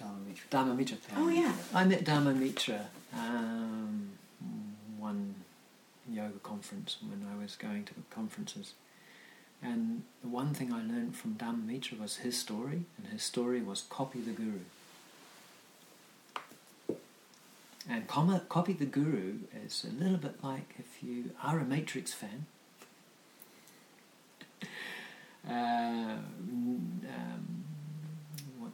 [0.00, 0.46] Dharma Mitra.
[0.50, 0.96] Dharma Mitra.
[1.16, 1.52] oh yeah.
[1.74, 4.10] I met Dharma Mitra um,
[4.98, 5.34] one
[6.10, 8.74] yoga conference when I was going to the conferences.
[9.62, 13.60] And the one thing I learned from Dharma Mitra was his story, and his story
[13.60, 14.60] was copy the guru.
[17.90, 22.46] And copy the guru is a little bit like if you are a Matrix fan.
[25.48, 26.18] Uh,
[27.08, 27.47] um,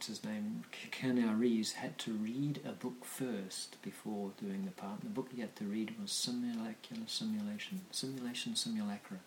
[0.07, 0.63] what's his name?
[0.91, 5.01] Keanu Reeves had to read a book first before doing the part.
[5.01, 9.17] The book he had to read was Simulacular Simulation, Simulation Simulacra.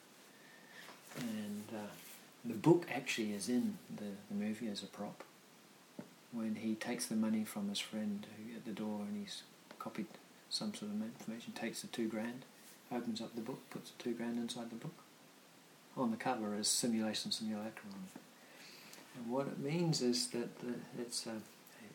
[1.18, 1.90] And uh,
[2.44, 5.24] the book actually is in the, the movie as a prop.
[6.30, 9.42] When he takes the money from his friend who, at the door and he's
[9.80, 10.06] copied
[10.48, 12.44] some sort of information, takes the two grand,
[12.92, 14.94] opens up the book, puts the two grand inside the book.
[15.96, 18.20] On the cover is Simulation Simulacra on it.
[19.26, 21.32] What it means is that the, it's uh,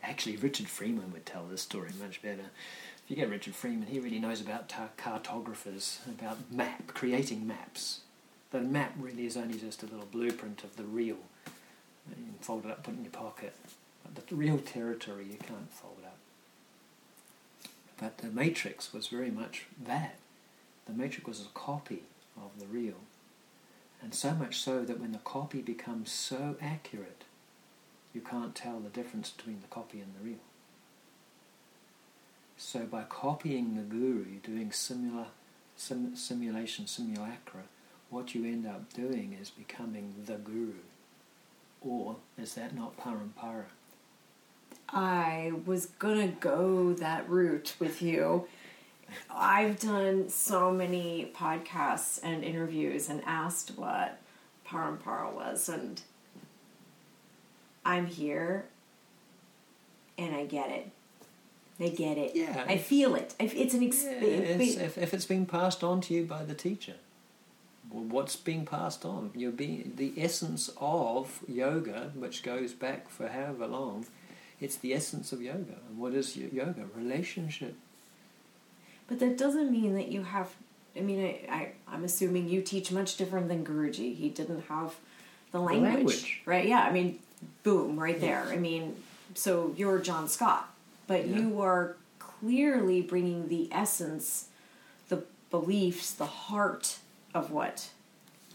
[0.04, 2.46] actually Richard Freeman would tell this story much better.
[3.04, 8.02] If you get Richard Freeman, he really knows about cartographers, about map, creating maps.
[8.52, 11.18] The map really is only just a little blueprint of the real.
[12.08, 13.54] You can fold it up, put it in your pocket.
[14.14, 16.18] But the real territory you can't fold up.
[18.00, 20.16] But the Matrix was very much that.
[20.86, 22.04] The Matrix was a copy
[22.38, 22.96] of the real.
[24.04, 27.24] And so much so that when the copy becomes so accurate,
[28.14, 30.40] you can't tell the difference between the copy and the real.
[32.58, 35.28] So by copying the guru, doing similar
[35.78, 37.64] sim, simulation, simulacra,
[38.10, 40.74] what you end up doing is becoming the guru.
[41.82, 43.66] Or is that not parampara?
[44.90, 48.48] I was gonna go that route with you.
[49.30, 54.20] I've done so many podcasts and interviews and asked what
[54.68, 56.02] Parampara was, and
[57.86, 58.66] I'm here
[60.18, 60.90] and I get it.
[61.80, 62.36] I get it.
[62.36, 62.66] Yeah.
[62.68, 63.34] I feel it.
[63.40, 64.50] It's an Yeah, experience.
[64.62, 66.96] it's- if, if it's been passed on to you by the teacher,
[67.90, 69.32] what's being passed on?
[69.36, 74.06] You're being the essence of yoga, which goes back for however long.
[74.62, 75.78] It's the essence of yoga.
[75.90, 76.86] And what is yoga?
[76.96, 77.76] Relationship.
[79.08, 80.50] But that doesn't mean that you have.
[80.96, 84.16] I mean, I, I I'm assuming you teach much different than Guruji.
[84.16, 84.96] He didn't have
[85.52, 86.42] the language, language.
[86.46, 86.68] right?
[86.68, 87.20] Yeah, I mean,
[87.64, 88.48] boom, right there.
[88.50, 88.96] I mean,
[89.36, 90.74] so you're John Scott,
[91.08, 91.38] but Yeah.
[91.40, 94.48] you are clearly bringing the essence,
[95.10, 96.98] the beliefs, the heart
[97.34, 97.90] of what.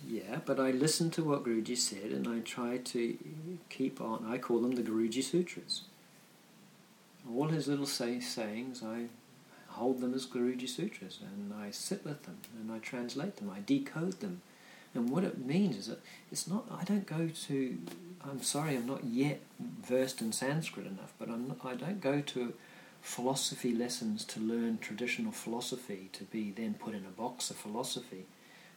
[0.06, 3.18] Yeah, but I listen to what Guruji said and I try to
[3.68, 4.24] keep on.
[4.28, 5.82] I call them the Guruji Sutras.
[7.28, 9.06] All his little say, sayings, I
[9.78, 13.60] hold them as Guruji Sutras and I sit with them and I translate them, I
[13.64, 14.42] decode them.
[14.94, 16.00] And what it means is that
[16.32, 17.78] it's not, I don't go to,
[18.24, 22.20] I'm sorry, I'm not yet versed in Sanskrit enough, but I'm not, I don't go
[22.20, 22.54] to
[23.00, 28.24] philosophy lessons to learn traditional philosophy to be then put in a box of philosophy.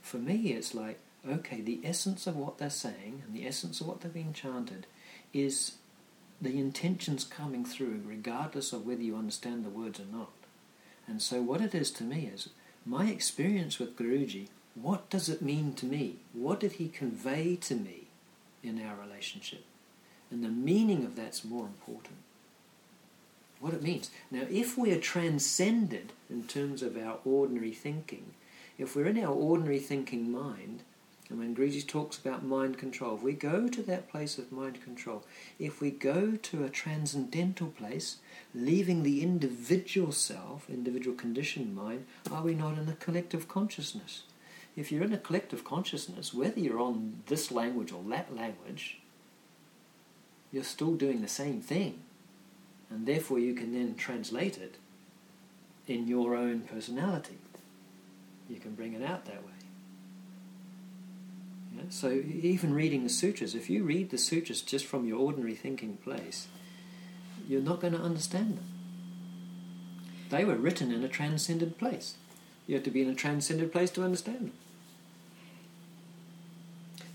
[0.01, 3.87] For me, it's like, okay, the essence of what they're saying and the essence of
[3.87, 4.85] what they're being chanted
[5.33, 5.73] is
[6.41, 10.31] the intentions coming through, regardless of whether you understand the words or not.
[11.11, 12.47] And so, what it is to me is
[12.85, 14.47] my experience with Guruji.
[14.75, 16.19] What does it mean to me?
[16.31, 18.07] What did he convey to me
[18.63, 19.65] in our relationship?
[20.31, 22.15] And the meaning of that's more important.
[23.59, 24.09] What it means.
[24.31, 28.27] Now, if we are transcended in terms of our ordinary thinking,
[28.77, 30.83] if we're in our ordinary thinking mind,
[31.31, 34.83] and when Guruji talks about mind control, if we go to that place of mind
[34.83, 35.23] control,
[35.57, 38.17] if we go to a transcendental place,
[38.53, 44.23] leaving the individual self, individual conditioned mind, are we not in a collective consciousness?
[44.75, 48.99] If you're in a collective consciousness, whether you're on this language or that language,
[50.51, 52.01] you're still doing the same thing.
[52.89, 54.75] And therefore, you can then translate it
[55.87, 57.37] in your own personality.
[58.49, 59.60] You can bring it out that way.
[61.75, 61.83] Yeah?
[61.89, 65.97] So, even reading the sutras, if you read the sutras just from your ordinary thinking
[65.97, 66.47] place,
[67.47, 68.65] you're not going to understand them.
[70.29, 72.15] They were written in a transcended place.
[72.67, 74.51] You have to be in a transcended place to understand them.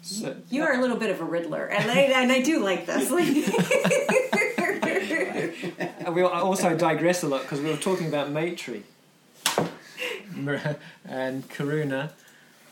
[0.02, 2.86] So, You are a little bit of a riddler, and I and I do like
[2.86, 3.10] this.
[6.06, 8.84] And we also digress a lot because we were talking about Maitri
[11.04, 12.12] and Karuna,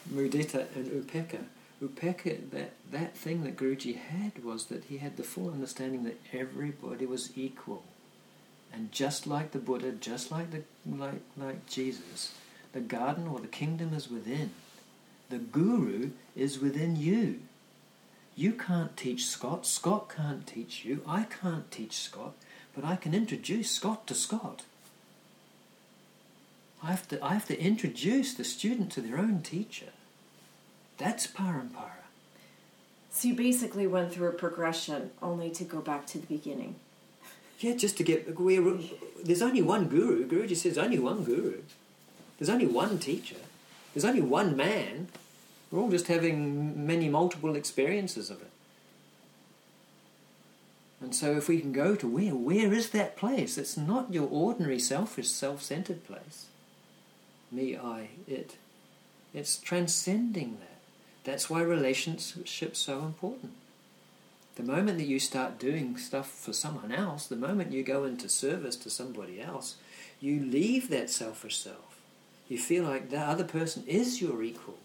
[0.08, 1.40] Mudita, and Upekkha.
[1.84, 6.20] Upekkha, that, that thing that Guruji had was that he had the full understanding that
[6.32, 7.84] everybody was equal.
[8.72, 12.34] And just like the Buddha, just like, the, like, like Jesus,
[12.72, 14.50] the garden or the kingdom is within.
[15.30, 17.40] The guru is within you.
[18.36, 22.34] You can't teach Scott, Scott can't teach you, I can't teach Scott,
[22.74, 24.62] but I can introduce Scott to Scott.
[26.82, 29.90] I have to, I have to introduce the student to their own teacher.
[31.04, 32.06] That's parampara.
[33.10, 36.76] So you basically went through a progression only to go back to the beginning.
[37.60, 38.40] Yeah, just to get.
[38.40, 38.78] We're,
[39.22, 40.26] there's only one guru.
[40.26, 41.60] Guruji says only one guru.
[42.38, 43.36] There's only one teacher.
[43.92, 45.08] There's only one man.
[45.70, 48.50] We're all just having many multiple experiences of it.
[51.02, 53.58] And so if we can go to where, where is that place?
[53.58, 56.46] It's not your ordinary selfish, self-centered place.
[57.52, 58.56] Me, I, it.
[59.34, 60.73] It's transcending that.
[61.24, 63.52] That's why relationship's are so important.
[64.56, 68.28] The moment that you start doing stuff for someone else, the moment you go into
[68.28, 69.76] service to somebody else,
[70.20, 71.98] you leave that selfish self.
[72.48, 74.78] You feel like the other person is your equal.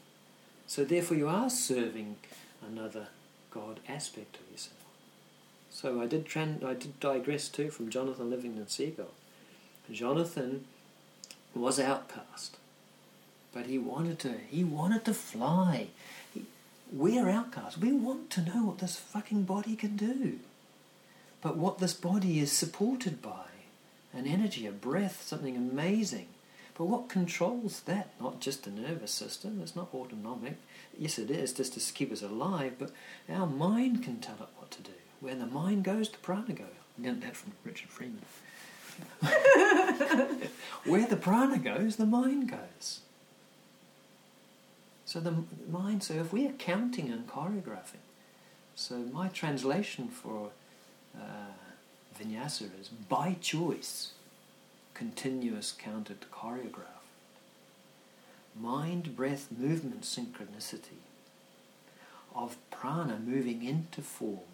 [0.66, 2.16] So therefore you are serving
[2.66, 3.08] another
[3.52, 4.76] God aspect of yourself.
[5.70, 9.14] So I did I did digress too from Jonathan Livingston Seagull.
[9.92, 10.66] Jonathan
[11.56, 12.58] was outcast,
[13.54, 15.88] but he wanted to he wanted to fly.
[16.90, 17.78] He, we're outcasts.
[17.78, 20.40] We want to know what this fucking body can do.
[21.42, 23.46] But what this body is supported by
[24.14, 26.28] an energy, a breath, something amazing.
[26.76, 28.10] But what controls that?
[28.20, 30.58] Not just the nervous system, it's not autonomic.
[30.98, 32.92] Yes, it is, just to keep us alive, but
[33.30, 34.92] our mind can tell it what to do.
[35.20, 36.68] Where the mind goes, the prana goes.
[36.98, 38.22] I learned that from Richard Freeman.
[40.86, 43.02] Where the prana goes, the mind goes.
[45.10, 45.34] So the
[45.68, 48.06] mind, so if we are counting and choreographing,
[48.76, 50.52] so my translation for
[51.18, 51.54] uh,
[52.16, 54.12] vinyasa is by choice,
[54.94, 57.02] continuous counted choreograph.
[58.56, 61.02] Mind, breath, movement, synchronicity
[62.36, 64.52] of prana moving into form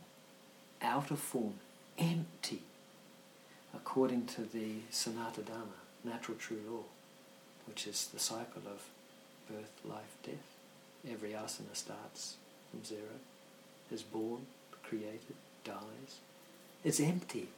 [0.81, 1.55] out of form,
[1.99, 2.61] empty,
[3.73, 6.83] according to the Sanatana Dharma, natural true law,
[7.67, 8.83] which is the cycle of
[9.49, 10.33] birth, life, death.
[11.09, 12.35] Every asana starts
[12.71, 13.19] from zero,
[13.91, 14.45] is born,
[14.83, 16.19] created, dies.
[16.83, 17.49] It's empty.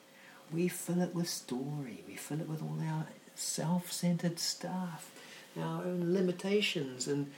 [0.51, 5.11] We fill it with story, we fill it with all our self centered stuff,
[5.57, 7.31] our own limitations and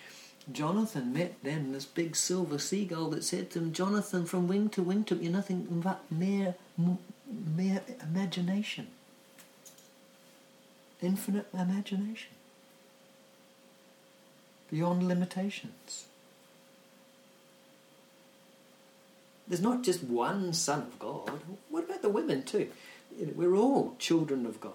[0.52, 4.82] Jonathan met then this big silver seagull that said to him, Jonathan, from wing to
[4.82, 6.56] wing took you nothing but mere,
[7.28, 8.88] mere imagination.
[11.02, 12.32] Infinite imagination.
[14.72, 16.06] Beyond limitations.
[19.48, 21.32] There's not just one son of God.
[21.70, 22.70] What about the women too?
[23.36, 24.74] We're all children of God.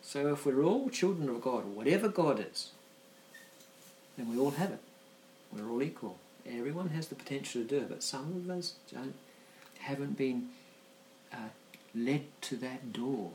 [0.00, 2.70] So if we're all children of God, whatever God is,
[4.16, 4.80] then we all have it.
[5.52, 6.16] We're all equal.
[6.46, 8.74] Everyone has the potential to do it, but some of us
[9.80, 10.48] haven't been
[11.30, 11.50] uh,
[11.94, 13.32] led to that door.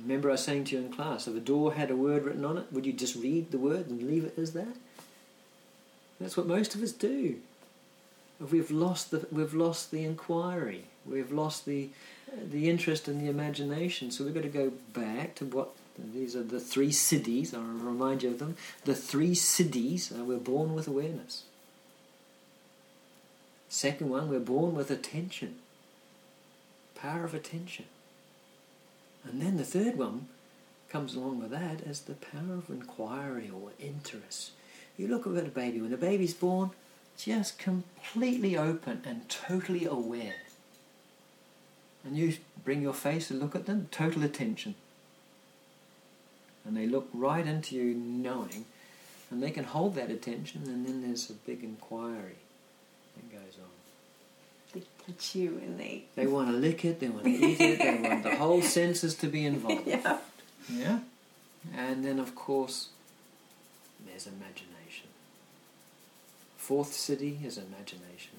[0.00, 2.44] Remember, I was saying to you in class, if a door had a word written
[2.44, 4.76] on it, would you just read the word and leave it as that?
[6.20, 7.36] That's what most of us do.
[8.40, 10.86] We've lost the, we've lost the inquiry.
[11.06, 11.90] We've lost the,
[12.50, 14.10] the interest and the imagination.
[14.10, 18.24] So we've got to go back to what these are the three siddhis, I'll remind
[18.24, 18.56] you of them.
[18.84, 21.44] The three siddhis, uh, we're born with awareness.
[23.68, 25.56] Second one, we're born with attention.
[26.94, 27.84] Power of attention.
[29.24, 30.28] And then the third one
[30.88, 34.52] comes along with that as the power of inquiry or interest.
[34.96, 36.70] You look at a baby, when a baby's born,
[37.16, 40.34] just completely open and totally aware.
[42.04, 44.74] And you bring your face and look at them, total attention
[46.64, 48.64] and they look right into you knowing,
[49.30, 52.36] and they can hold that attention, and then there's a big inquiry.
[55.06, 56.04] They you and they.
[56.14, 59.14] They want to lick it, they want to eat it, they want the whole senses
[59.16, 59.86] to be involved.
[59.86, 60.18] yeah.
[60.68, 61.00] Yeah?
[61.76, 62.88] And then, of course,
[64.06, 65.08] there's imagination.
[66.56, 68.38] Fourth siddhi is imagination.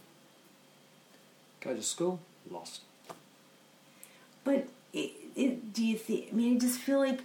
[1.61, 2.81] Go to school, lost.
[4.43, 6.29] But it, it, do you think?
[6.31, 7.21] I mean, I just feel like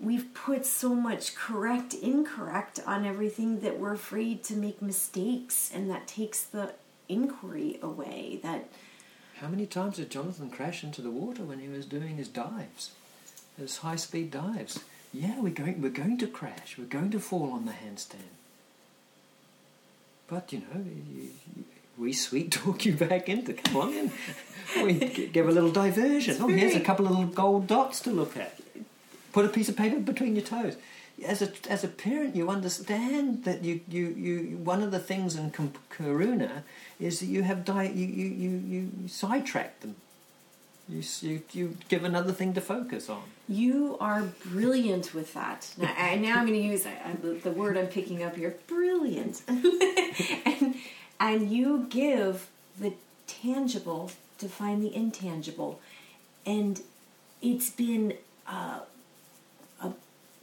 [0.00, 5.90] we've put so much correct, incorrect on everything that we're afraid to make mistakes, and
[5.90, 6.72] that takes the
[7.08, 8.40] inquiry away.
[8.42, 8.68] That
[9.36, 12.92] how many times did Jonathan crash into the water when he was doing his dives,
[13.58, 14.80] his high-speed dives?
[15.12, 16.76] Yeah, we're going, we're going to crash.
[16.78, 18.32] We're going to fall on the handstand.
[20.28, 21.64] But you know, you, you,
[21.98, 23.52] we sweet talk you back into.
[23.52, 24.12] Come on in.
[24.82, 24.94] We
[25.28, 26.36] give a little diversion.
[26.40, 28.58] oh, here's a couple of little gold dots to look at.
[29.32, 30.76] Put a piece of paper between your toes.
[31.24, 35.36] As a as a parent, you understand that you you, you one of the things
[35.36, 36.62] in karuna
[37.00, 39.96] is that you have di- you, you, you, you sidetrack them.
[40.88, 43.22] You, you you give another thing to focus on.
[43.48, 45.72] You are brilliant with that.
[45.78, 48.56] Now, I, now I'm going to use I, the, word I'm picking up here.
[48.66, 50.74] Brilliant, and
[51.20, 52.48] and you give
[52.78, 52.94] the
[53.26, 55.80] tangible to find the intangible,
[56.44, 56.82] and
[57.40, 58.14] it's been
[58.46, 58.80] uh,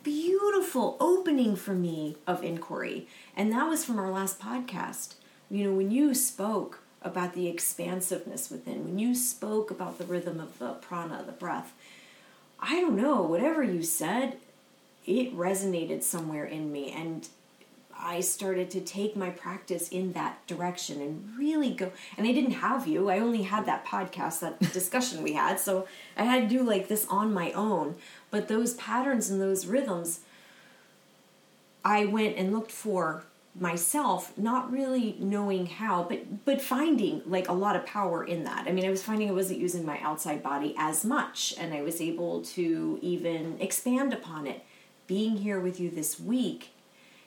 [0.10, 3.07] beautiful opening for me of inquiry,
[3.38, 5.14] and that was from our last podcast.
[5.51, 10.39] You know, when you spoke about the expansiveness within, when you spoke about the rhythm
[10.39, 11.74] of the prana, the breath,
[12.60, 14.38] I don't know, whatever you said,
[15.05, 16.91] it resonated somewhere in me.
[16.91, 17.28] And
[18.02, 21.91] I started to take my practice in that direction and really go.
[22.18, 25.60] And I didn't have you, I only had that podcast, that discussion we had.
[25.60, 25.88] So
[26.18, 27.95] I had to do like this on my own.
[28.32, 30.22] But those patterns and those rhythms,
[31.84, 33.24] I went and looked for
[33.60, 38.66] myself not really knowing how but but finding like a lot of power in that
[38.68, 41.82] i mean i was finding i wasn't using my outside body as much and i
[41.82, 44.64] was able to even expand upon it
[45.08, 46.70] being here with you this week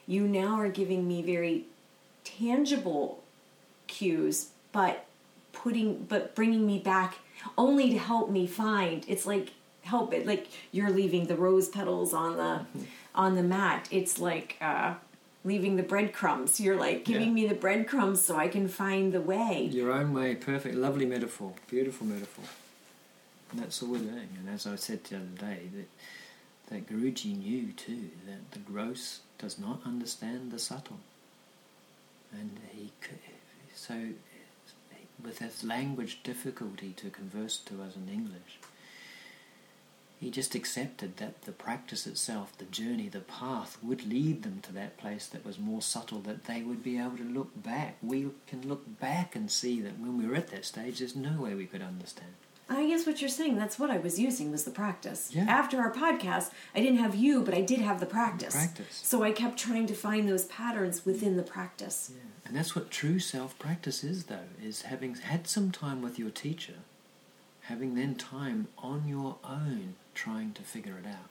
[0.07, 1.65] you now are giving me very
[2.23, 3.23] tangible
[3.87, 5.05] cues but
[5.51, 7.15] putting but bringing me back
[7.57, 9.51] only to help me find it's like
[9.81, 12.65] help it like you're leaving the rose petals on the
[13.13, 14.93] on the mat it's like uh
[15.45, 16.61] leaving the breadcrumbs.
[16.61, 17.33] You're like giving Yeah.
[17.33, 19.67] me the breadcrumbs so I can find the way.
[19.69, 22.45] Your own way, perfect, lovely metaphor, beautiful metaphor.
[23.51, 24.29] And that's all we're doing.
[24.39, 25.89] And as I said the other day, that
[26.73, 30.99] that Guruji knew too that the gross does not understand the subtle,
[32.31, 32.93] and he
[33.75, 33.95] so
[35.21, 38.59] with his language difficulty to converse to us in English.
[40.21, 44.71] He just accepted that the practice itself, the journey, the path would lead them to
[44.71, 47.97] that place that was more subtle, that they would be able to look back.
[48.01, 51.41] We can look back and see that when we were at that stage, there's no
[51.41, 52.31] way we could understand.
[52.75, 55.31] I guess what you're saying, that's what I was using was the practice.
[55.33, 55.45] Yeah.
[55.47, 58.55] After our podcast, I didn't have you, but I did have the practice.
[58.55, 59.01] Practice.
[59.03, 62.11] So I kept trying to find those patterns within the practice.
[62.13, 62.21] Yeah.
[62.45, 66.29] And that's what true self practice is, though, is having had some time with your
[66.29, 66.75] teacher,
[67.61, 71.29] having then time on your own trying to figure it out.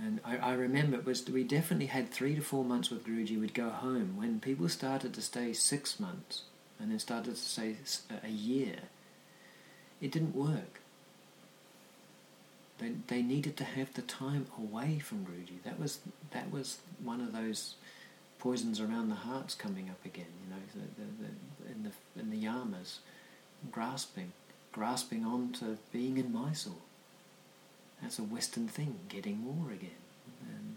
[0.00, 3.38] And I, I remember it was we definitely had three to four months with Guruji.
[3.40, 6.42] We'd go home when people started to stay six months
[6.80, 7.76] and then started to say
[8.10, 8.76] uh, a year.
[10.00, 10.80] It didn't work.
[12.78, 15.62] They, they needed to have the time away from Guruji.
[15.64, 15.98] That was
[16.30, 17.74] that was one of those
[18.38, 20.26] poisons around the hearts coming up again.
[20.44, 22.98] You know, the, the, the, in the in the yamas,
[23.72, 24.32] grasping,
[24.70, 26.74] grasping on to being in Mysore.
[28.00, 29.90] That's a Western thing, getting more again.
[30.48, 30.76] And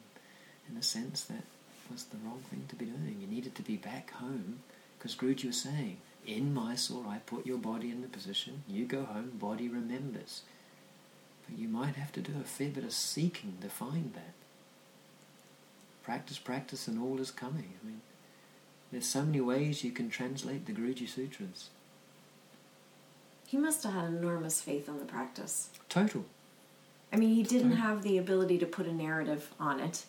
[0.67, 1.43] in a sense, that
[1.91, 3.17] was the wrong thing to be doing.
[3.21, 4.59] You needed to be back home
[5.01, 5.97] because Guruji was saying,
[6.27, 10.43] in Mysore, I put your body in the position, you go home, body remembers.
[11.49, 14.33] But you might have to do a fair bit of seeking to find that.
[16.03, 17.73] Practice, practice, and all is coming.
[17.81, 18.01] I mean,
[18.91, 21.69] there's so many ways you can translate the Guruji Sutras.
[23.47, 25.69] He must have had enormous faith in the practice.
[25.89, 26.25] Total.
[27.11, 27.77] I mean, he didn't Mhm.
[27.77, 30.05] have the ability to put a narrative on it.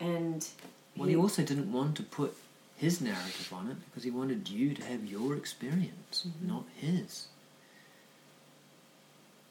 [0.00, 0.48] And
[0.96, 2.34] Well, he also didn't want to put
[2.80, 6.48] his narrative on it because he wanted you to have your experience, Mhm.
[6.48, 7.28] not his.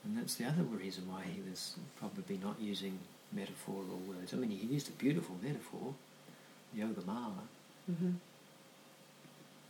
[0.03, 2.97] And that's the other reason why he was probably not using
[3.32, 4.34] metaphorical words.
[4.34, 5.93] I mean, he used a beautiful metaphor,
[6.73, 7.47] Yoga Mala,
[7.88, 8.15] Mhm.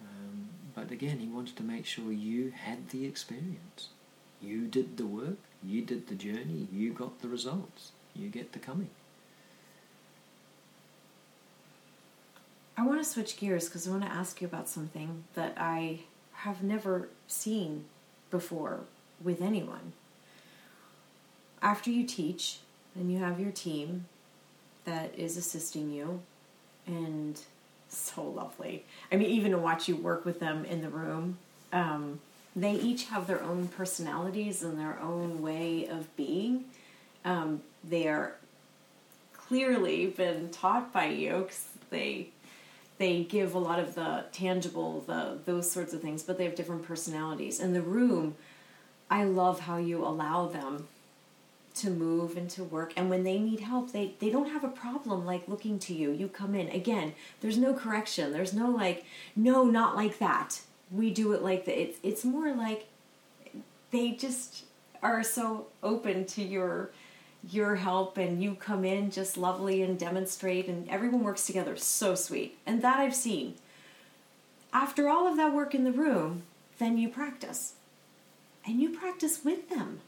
[0.02, 3.90] um, but again, he wanted to make sure you had the experience.
[4.42, 8.60] You did the work, you did the journey, you got the results, you get the
[8.60, 8.92] coming.
[12.80, 16.00] I want to switch gears because I want to ask you about something that I
[16.32, 17.84] have never seen
[18.32, 18.80] before
[19.22, 19.92] with anyone.
[21.62, 22.60] After you teach,
[22.96, 24.06] and you have your team
[24.86, 26.22] that is assisting you,
[26.88, 27.38] and
[27.90, 28.86] so lovely.
[29.12, 31.38] I mean, even to watch you work with them in the room,
[31.74, 32.22] um,
[32.56, 36.64] they each have their own personalities and their own way of being.
[37.26, 38.36] Um, they are
[39.34, 42.30] clearly been taught by you 'cause they
[43.00, 46.56] they give a lot of the tangible the those sorts of things but they have
[46.56, 47.60] different personalities.
[47.60, 48.36] In the room
[49.10, 50.88] i love how you allow them
[51.76, 52.92] to move and to work.
[52.98, 56.12] And when they need help they they don't have a problem like looking to you.
[56.12, 56.68] You come in.
[56.70, 58.32] Again there's no correction.
[58.32, 60.62] There's no like no not like that.
[60.92, 62.88] We do it like that it's it's more like
[63.92, 64.66] they just
[65.02, 66.92] are so open to your
[67.48, 71.76] your help and you come in just lovely and demonstrate and everyone works together.
[71.78, 72.58] So sweet.
[72.66, 73.56] And that i've seen.
[74.74, 76.44] After all of that work in the room
[76.80, 77.74] then you practice.
[78.66, 80.00] And you practice with them.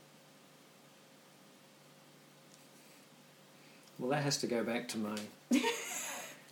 [3.97, 5.17] Well, that has to go back to my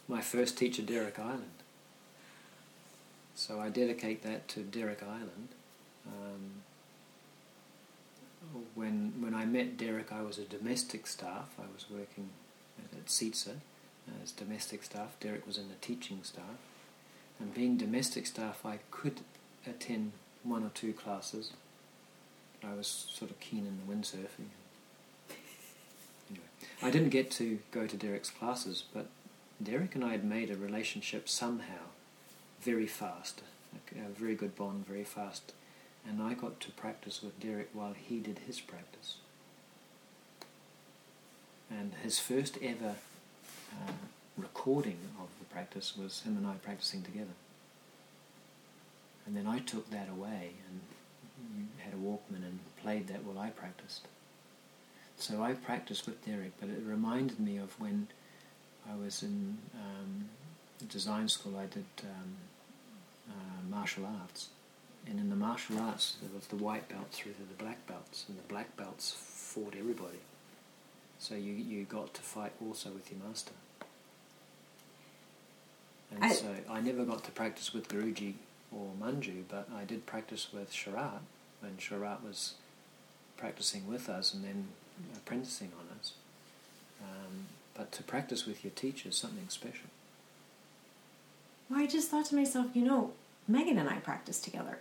[0.08, 1.46] my first teacher, Derek Ireland.
[3.36, 5.50] So I dedicate that to Derek Ireland.
[6.06, 6.59] Um,
[8.76, 11.56] when when I met Derek, I was a domestic staff.
[11.58, 12.30] I was working
[12.94, 13.56] at CITSA
[14.24, 15.16] as domestic staff.
[15.20, 16.60] Derek was in the teaching staff,
[17.40, 19.22] and being domestic staff, I could
[19.68, 21.52] attend one or two classes.
[22.64, 24.50] I was sort of keen in the windsurfing
[26.82, 29.08] I didn't get to go to Derek's classes, but
[29.62, 31.92] Derek and I had made a relationship somehow
[32.62, 33.42] very fast,
[33.92, 35.54] a very good bond very fast,
[36.08, 39.16] and I got to practice with Derek while he did his practice.
[41.70, 42.96] And his first ever
[43.72, 43.92] uh,
[44.38, 47.36] recording of the practice was him and I practicing together.
[49.26, 50.82] And then I took that away and
[51.78, 54.08] had a Walkman and played that while I practiced.
[55.18, 58.08] So I practiced with Derek, but it reminded me of when
[58.90, 60.30] I was in um,
[60.88, 61.58] design school.
[61.58, 62.36] I did um,
[63.30, 64.50] uh, martial arts,
[65.08, 68.26] and in the martial arts, there was the white belts through to the black belts,
[68.28, 70.20] and the black belts fought everybody.
[71.20, 73.52] So you you got to fight also with your master.
[76.12, 78.34] And I, so I never got to practice with Guruji
[78.72, 81.20] or Manju, but I did practice with Sharat
[81.62, 82.54] when Sharat was
[83.38, 84.68] practicing with us, and then
[85.16, 86.14] apprenticing on us.
[87.02, 89.88] Um, but to practice with your teacher is something special.
[91.70, 93.14] Well, I just thought to myself, you know,
[93.48, 94.80] Megan and I practice together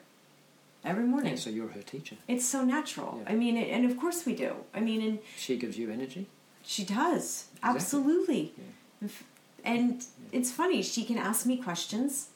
[0.85, 1.33] every morning.
[1.33, 2.17] Yeah, so you're her teacher.
[2.27, 3.21] It's so natural.
[3.23, 3.33] Yeah.
[3.33, 4.55] I mean, and of course we do.
[4.75, 6.27] I mean, and she gives you energy.
[6.63, 7.71] She does exactly.
[7.71, 8.53] absolutely.
[9.03, 9.09] Yeah.
[9.65, 10.83] And it's funny.
[10.83, 12.29] She can ask me questions,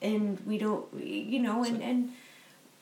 [0.00, 2.12] and we don't, you know, and so, and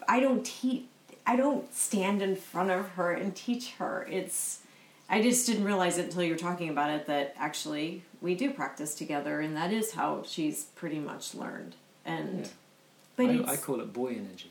[0.09, 0.85] I don't teach.
[1.27, 4.07] I don't stand in front of her and teach her.
[4.11, 4.61] It's
[5.09, 8.53] I just didn't realize it until you were talking about it that actually we do
[8.53, 11.75] practice together, and that is how she's pretty much learned.
[12.05, 12.49] And
[13.17, 14.51] but I, I call it boy energy.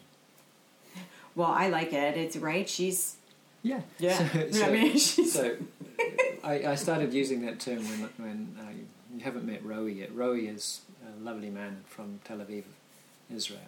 [1.35, 2.17] Well, I like it.
[2.17, 2.67] It's right.
[2.67, 3.15] She's
[3.61, 4.17] yeah yeah.
[4.17, 5.55] So, so, I mean, so
[6.43, 10.15] I, I, started using that term when when uh, you haven't met Rowie yet.
[10.15, 12.63] Rowie is a lovely man from Tel Aviv,
[13.29, 13.61] Israel,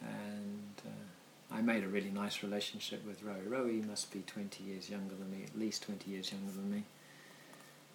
[0.00, 0.70] and
[1.52, 3.48] I made a really nice relationship with Rowie.
[3.48, 6.84] Rowie must be 20 years younger than me, at least 20 years younger than me.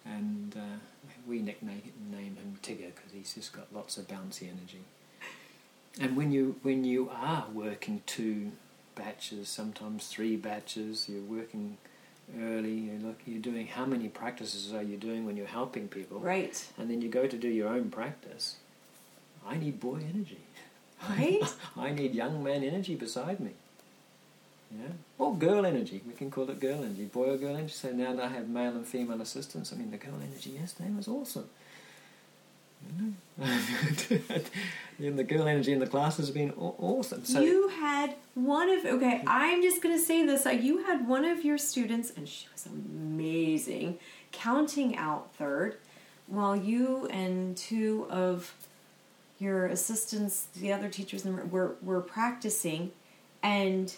[0.04, 0.78] And uh,
[1.26, 1.82] we nickname
[2.12, 4.82] him Tigger because he's just got lots of bouncy energy.
[5.98, 8.52] And when you when you are working two
[8.96, 11.76] batches, sometimes three batches, you're working
[12.40, 12.72] early.
[12.72, 16.18] You look, you're doing how many practices are you doing when you're helping people?
[16.18, 16.66] Right.
[16.76, 18.56] And then you go to do your own practice.
[19.46, 20.40] I need boy energy.
[21.08, 21.42] Right?
[21.76, 23.52] I need young man energy beside me.
[24.72, 24.88] Yeah?
[25.18, 26.02] Or girl energy.
[26.06, 27.04] We can call it girl energy.
[27.04, 27.74] Boy or girl energy.
[27.74, 30.90] So now that I have male and female assistants, I mean, the girl energy yesterday
[30.90, 31.48] was awesome.
[32.88, 33.16] And
[35.18, 37.24] the girl energy in the class has been awesome.
[37.24, 39.22] So you had one of okay.
[39.26, 40.44] I'm just gonna say this.
[40.44, 43.98] Like you had one of your students, and she was amazing,
[44.32, 45.76] counting out third,
[46.26, 48.54] while you and two of
[49.38, 52.92] your assistants, the other teachers were were practicing,
[53.42, 53.94] and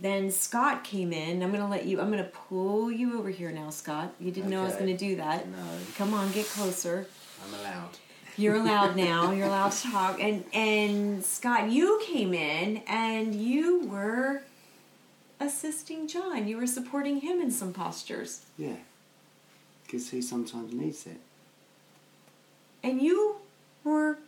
[0.00, 1.42] then Scott came in.
[1.42, 2.00] I'm going to let you.
[2.00, 4.14] I'm going to pull you over here now, Scott.
[4.20, 4.56] You didn't okay.
[4.56, 5.48] know I was going to do that.
[5.48, 5.56] No.
[5.96, 7.06] Come on, get closer.
[7.44, 7.90] I'm allowed.
[8.36, 9.32] You're allowed now.
[9.32, 10.20] You're allowed to talk.
[10.20, 14.42] And and Scott, you came in and you were
[15.40, 16.48] assisting John.
[16.48, 18.42] You were supporting him in some postures.
[18.56, 18.76] Yeah.
[19.84, 21.20] Because he sometimes needs it.
[22.82, 23.36] And you
[23.84, 24.18] were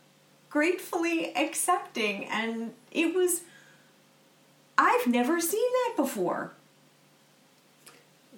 [0.48, 3.42] gratefully accepting and it was
[4.76, 6.52] I've never seen that before.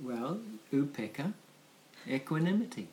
[0.03, 0.41] Well,
[0.73, 1.33] upekkha,
[2.09, 2.89] equanimity.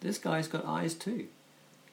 [0.00, 1.26] This guy's got eyes too.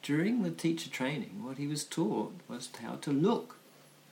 [0.02, 3.58] During the teacher training, what he was taught was how to look,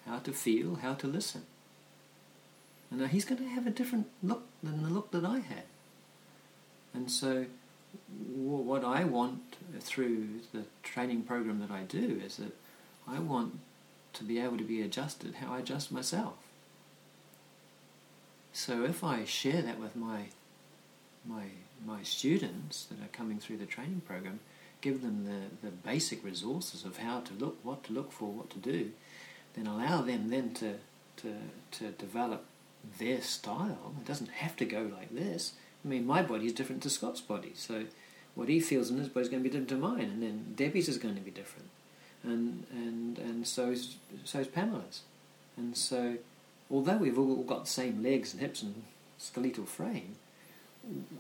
[0.08, 1.44] how to feel, how to listen.
[2.90, 5.64] And now he's going to have a different look than the look that I had.
[6.94, 7.46] And so
[8.36, 12.56] what I want through the training program that I do is that
[13.08, 13.60] I want
[14.14, 16.34] to be able to be adjusted how I adjust myself.
[18.52, 20.26] So if I share that with my
[21.26, 21.46] my
[21.86, 24.40] my students that are coming through the training program,
[24.82, 28.50] give them the, the basic resources of how to look, what to look for, what
[28.52, 28.92] to do,
[29.56, 30.76] then allow them then to
[31.18, 31.36] to
[31.72, 32.46] to develop
[33.00, 33.94] their style.
[34.02, 35.54] It doesn't have to go like this.
[35.84, 37.86] I mean, my body is different to Scott's body, so
[38.36, 40.54] what he feels in his body is going to be different to mine, and then
[40.56, 41.70] Debbie's is going to be different,
[42.24, 45.02] and and and so is so is Pamela's,
[45.58, 46.18] and so
[46.72, 48.84] although we've all got the same legs and hips and
[49.18, 50.16] skeletal frame,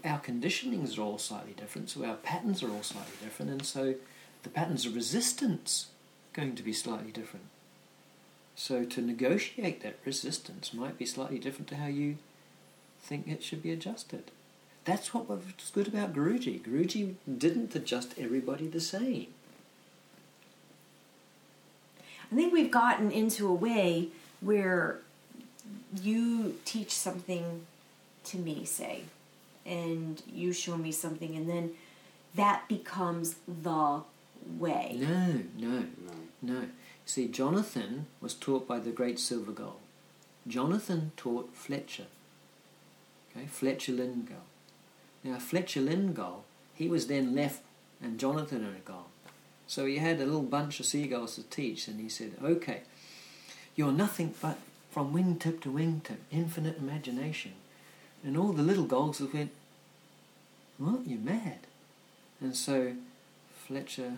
[0.03, 3.95] our conditionings are all slightly different, so our patterns are all slightly different, and so
[4.43, 5.87] the patterns of resistance
[6.31, 7.45] are going to be slightly different.
[8.55, 12.17] So to negotiate that resistance might be slightly different to how you
[13.01, 14.31] think it should be adjusted.
[14.85, 15.41] That's what was
[15.73, 16.61] good about Guruji.
[16.61, 19.27] Guruji didn't adjust everybody the same.
[22.31, 24.09] I think we've gotten into a way
[24.41, 24.99] where
[26.01, 27.65] you teach something
[28.25, 29.03] to me, say,
[29.65, 31.71] and you show me something, and then
[32.35, 34.01] that becomes the
[34.57, 34.97] way.
[34.99, 35.85] No, no,
[36.41, 36.67] No.
[37.05, 39.79] See, Jonathan was taught by the great Silver Gull.
[40.47, 42.05] Jonathan taught Fletcher.
[43.35, 44.45] Okay, Fletcher Lingall.
[45.23, 46.43] Now, Fletcher Lingall,
[46.73, 47.61] he was then left,
[48.01, 49.05] and Jonathan had gone.
[49.67, 52.81] So he had a little bunch of seagulls to teach, and he said, Okay,
[53.75, 54.57] you're nothing but
[54.91, 57.53] from wingtip to wingtip, infinite imagination.
[58.23, 59.51] And all the little gulls went,
[60.77, 61.05] What?
[61.05, 61.59] You're mad.
[62.39, 62.93] And so
[63.67, 64.13] Fletcher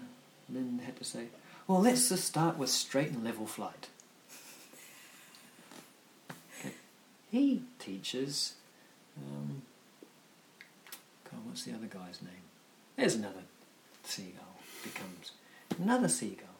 [0.49, 1.25] Lynn had to say,
[1.67, 3.87] Well, let's just start with straight and level flight.
[7.31, 8.53] He teaches.
[9.17, 9.63] Um,
[11.25, 12.31] God, what's the other guy's name?
[12.95, 13.41] There's another
[14.03, 15.31] seagull becomes
[15.79, 16.55] another seagull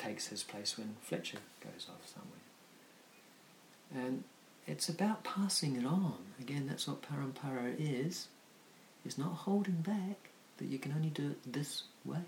[0.00, 2.40] takes his place when Fletcher goes off somewhere.
[3.94, 4.24] And
[4.70, 6.18] it's about passing it on.
[6.40, 8.28] Again, that's what parampara is.
[9.04, 12.22] It's not holding back that you can only do it this way.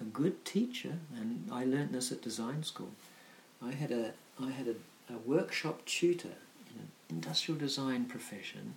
[0.00, 2.90] A good teacher, and I learnt this at design school.
[3.64, 6.36] I had a I had a, a workshop tutor
[6.70, 8.74] in an industrial design profession,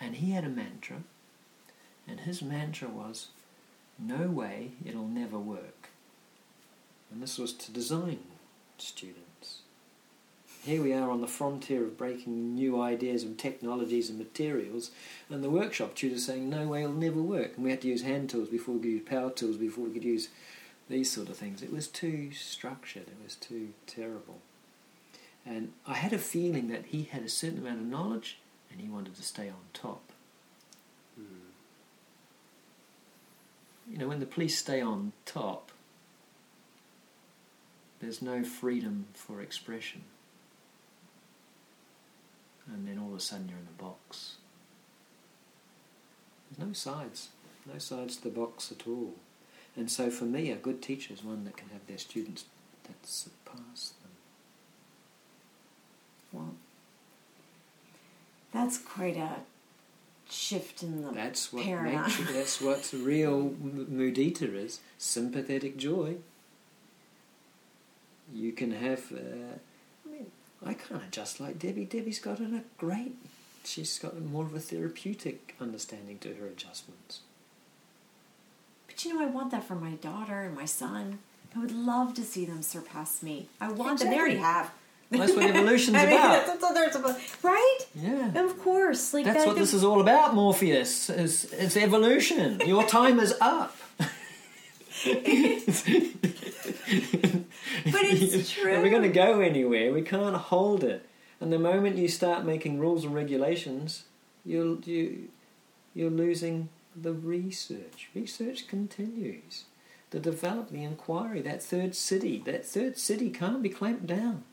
[0.00, 1.04] and he had a mantra,
[2.06, 3.28] and his mantra was,
[3.96, 5.90] "No way, it'll never work."
[7.12, 8.18] And this was to design
[8.76, 9.27] students.
[10.68, 14.90] Here we are on the frontier of breaking new ideas and technologies and materials,
[15.30, 17.52] and the workshop tutor saying, no way, it'll never work.
[17.56, 19.94] And we had to use hand tools before we could use power tools, before we
[19.94, 20.28] could use
[20.90, 21.62] these sort of things.
[21.62, 24.40] It was too structured, it was too terrible.
[25.46, 28.36] And I had a feeling that he had a certain amount of knowledge
[28.70, 30.02] and he wanted to stay on top.
[31.16, 31.48] Hmm.
[33.90, 35.72] You know, when the police stay on top,
[38.00, 40.02] there's no freedom for expression.
[42.72, 44.36] And then all of a sudden you're in a box.
[46.50, 47.28] There's no sides,
[47.70, 49.14] no sides to the box at all.
[49.76, 52.44] And so for me, a good teacher is one that can have their students
[52.84, 54.10] that surpass them.
[56.32, 56.54] Well,
[58.52, 59.36] that's quite a
[60.30, 62.02] shift in the That's what paradigm.
[62.02, 66.16] makes that's what real mudita is sympathetic joy.
[68.32, 69.10] You can have.
[69.12, 69.58] Uh,
[70.64, 71.84] I kind of just like Debbie.
[71.84, 73.14] Debbie's got a great.
[73.64, 77.20] She's got more of a therapeutic understanding to her adjustments.
[78.86, 81.18] But you know, I want that for my daughter and my son.
[81.54, 83.48] I would love to see them surpass me.
[83.60, 84.10] I want them.
[84.10, 84.70] They already have.
[85.10, 86.46] That's what evolution's I mean, about.
[86.46, 87.78] That's what they're right?
[87.94, 88.44] Yeah.
[88.44, 91.10] Of course, like That's that, what this is all about, Morpheus.
[91.10, 92.60] Is it's evolution.
[92.66, 93.76] Your time is up.
[97.92, 98.80] But it's If true.
[98.82, 101.06] we're going to go anywhere, we can't hold it.
[101.40, 104.04] And the moment you start making rules and regulations,
[104.44, 105.28] you're you
[105.94, 108.08] you're losing the research.
[108.14, 109.64] Research continues.
[110.10, 111.42] The develop the inquiry.
[111.42, 112.44] That third siddhi.
[112.44, 114.44] That third siddhi can't be clamped down.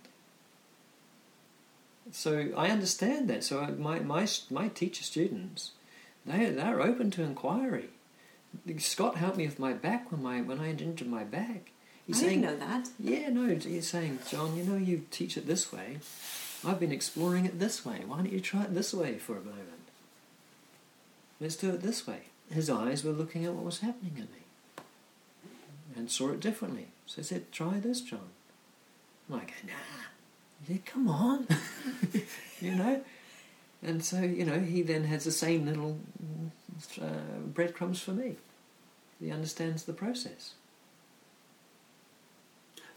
[2.11, 3.43] So I understand that.
[3.43, 5.71] So my my my teacher students,
[6.25, 7.89] they they're open to inquiry.
[8.77, 11.71] Scott helped me with my back when my when I injured my back.
[12.07, 12.89] He's I saying, didn't know that.
[12.99, 15.97] yeah, no, he's saying, John, you know, you teach it this way.
[16.63, 18.01] I've been exploring it this way.
[18.05, 19.89] Why don't you try it this way for a moment?
[21.39, 22.21] Let's do it this way.
[22.51, 24.45] His eyes were looking at what was happening in me
[25.95, 26.87] and saw it differently.
[27.07, 28.29] So he said, try this, John.
[29.29, 29.73] I'm like, nah.
[30.67, 31.47] He said, come on.
[32.61, 33.01] you know?
[33.83, 35.99] And so, you know, he then has the same little
[37.01, 38.35] uh, breadcrumbs for me.
[39.19, 40.53] He understands the process.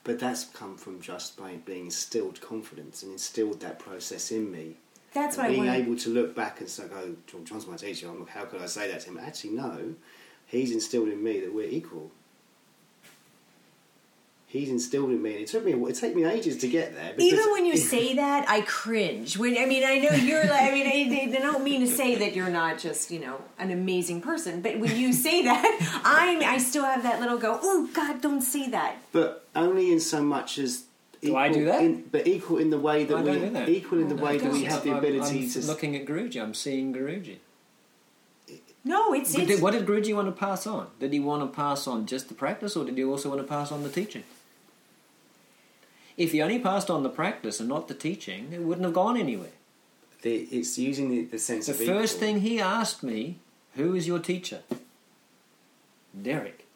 [0.05, 4.77] But that's come from just by being instilled confidence and instilled that process in me.
[5.13, 5.79] That's And what I being want.
[5.81, 8.09] able to look back and say, "Oh, John- John's my teacher.
[8.09, 9.95] I'm- like, How could I say that to him?" Actually, no.
[10.47, 12.11] He's instilled in me that we're equal.
[14.49, 17.13] He's instilled in me, and it took me it took me ages to get there.
[17.15, 19.37] because- Even when you say that, I cringe.
[19.39, 20.63] When I mean, I know you're like.
[20.63, 23.71] I mean, I, I don't mean to say that you're not just you know an
[23.71, 27.59] amazing person, but when you say that, I I still have that little go.
[27.63, 28.97] Oh God, don't say that.
[29.13, 30.85] but only in so much as.
[31.21, 31.83] Do I do that?
[31.83, 33.69] In, but equal in the way that I we don't do that.
[33.69, 35.61] equal in the oh way that we have the I'm- ability I'm to.
[35.67, 36.41] looking at Guruji.
[36.41, 37.39] I'm seeing Guruji.
[38.85, 39.61] No, it's it's.
[39.61, 40.87] what did Guruji want to pass on?
[41.01, 43.47] Did he want to pass on just the practice, or did he also want to
[43.47, 44.23] pass on the teaching?
[46.19, 49.17] If he only passed on the practice and not the teaching, it wouldn't have gone
[49.17, 49.53] anywhere.
[50.23, 52.21] the, it's using the, the sense The of first equal.
[52.27, 53.39] thing he asked me,
[53.77, 54.61] "Who is your teacher?"
[56.31, 56.67] Derek.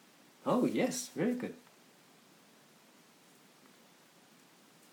[0.45, 1.53] Oh yes, very good.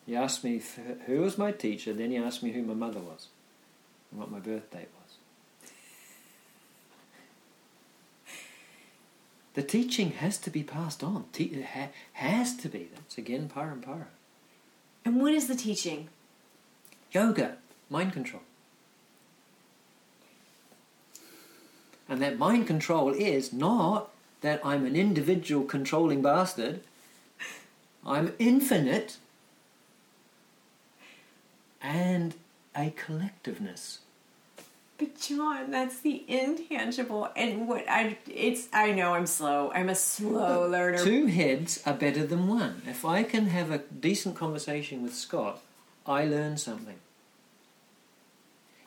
[0.06, 0.60] He asked me
[1.06, 1.92] who was my teacher.
[1.92, 3.28] Then he asked me who my mother was,
[4.10, 5.16] and what my birth date was.
[9.54, 11.26] The teaching has to be passed on.
[11.32, 12.88] Te- it ha- has to be.
[12.94, 14.06] That's again parampara.
[14.06, 14.19] and
[15.04, 16.08] what is the teaching?
[17.12, 17.56] Yoga,
[17.88, 18.42] mind control.
[22.08, 26.80] And that mind control is not that I'm an individual controlling bastard.
[28.06, 29.18] I'm infinite
[31.80, 32.34] and
[32.74, 33.98] a collectiveness.
[35.00, 38.68] But John, that's the intangible, and what I it's.
[38.70, 39.72] I know I'm slow.
[39.74, 40.98] I'm a slow learner.
[40.98, 42.82] Two heads are better than one.
[42.86, 45.62] If I can have a decent conversation with Scott,
[46.06, 46.96] I learn something.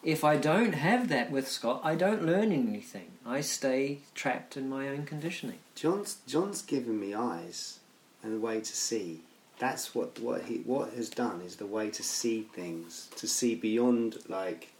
[0.03, 3.07] If I don't have that with Scott, I don't learn anything.
[3.25, 5.59] I stay trapped in my own conditioning.
[5.73, 7.79] John's John's given me eyes
[8.21, 9.21] and a way to see.
[9.57, 13.55] That's what what he what has done is the way to see things, to see
[13.55, 14.73] beyond like,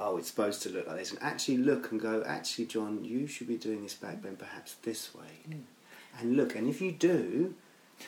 [0.00, 3.26] oh, it's supposed to look like this, and actually look and go, actually, John, you
[3.26, 5.60] should be doing this back bend perhaps this way, hmm.
[6.20, 7.54] and look, and if you do,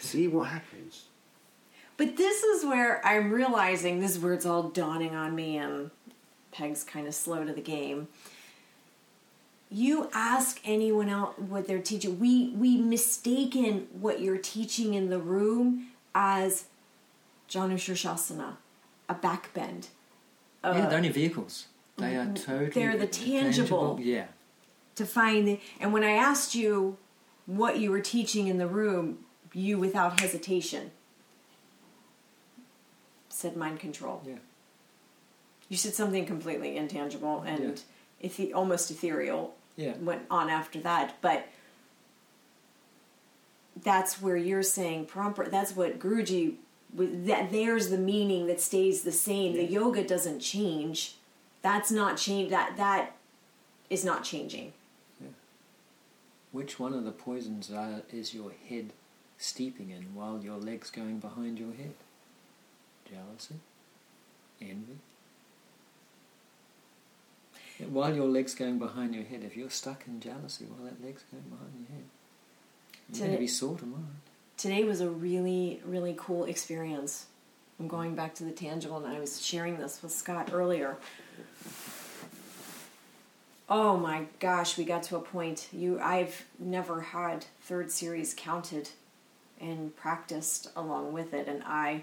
[0.01, 1.05] see what happens.
[1.97, 5.91] But this is where I'm realizing this is where it's all dawning on me, and
[6.53, 8.09] Peg's kind of slow to the game.
[9.71, 12.21] You ask anyone else what they're teaching.
[12.21, 16.67] We we mistaken what you're teaching in the room as
[17.49, 18.57] Janu Shirshasana,
[19.09, 19.89] a back bend.
[20.63, 21.67] yeah, they're uh, only vehicles.
[21.97, 22.35] They are mm-hmm.
[22.35, 22.71] totally.
[22.71, 23.99] they're the tangible.
[24.01, 24.27] Yeah.
[24.97, 26.97] to find the, and when I asked you
[27.47, 29.19] what you were teaching in the room,
[29.53, 30.91] you without hesitation
[33.29, 34.23] said mind control.
[34.27, 34.37] Yeah.
[35.69, 37.83] You said something completely intangible and
[38.21, 38.29] Yeah.
[38.29, 39.55] ethe- almost ethereal.
[39.77, 39.95] Yeah.
[39.99, 41.47] Went on after that, but
[43.83, 45.49] that's where you're saying proper.
[45.49, 46.57] That's what Guruji.
[46.95, 49.53] That there's the meaning that stays the same.
[49.53, 51.17] The yoga doesn't change.
[51.67, 52.51] That's not change.
[52.51, 53.17] That that
[53.91, 54.73] is not changing.
[55.21, 55.31] Yeah.
[56.53, 58.93] Which one of the poisons are, is your head
[59.37, 61.95] steeping in while your legs going behind your head?
[63.11, 63.57] Jealousy?
[64.63, 64.99] Envy?
[67.91, 71.25] While your leg's going behind your head, if you're stuck in jealousy while that leg's
[71.33, 72.05] going behind your head,
[73.11, 74.05] you're going to be sore tomorrow.
[74.57, 77.27] today was a really really cool experience
[77.79, 80.97] i'm going back to the tangible and i was sharing this with scott earlier
[83.69, 85.69] oh my gosh we got to a point.
[85.73, 88.91] You i've never had third series counted
[89.61, 92.03] and practiced along with it and i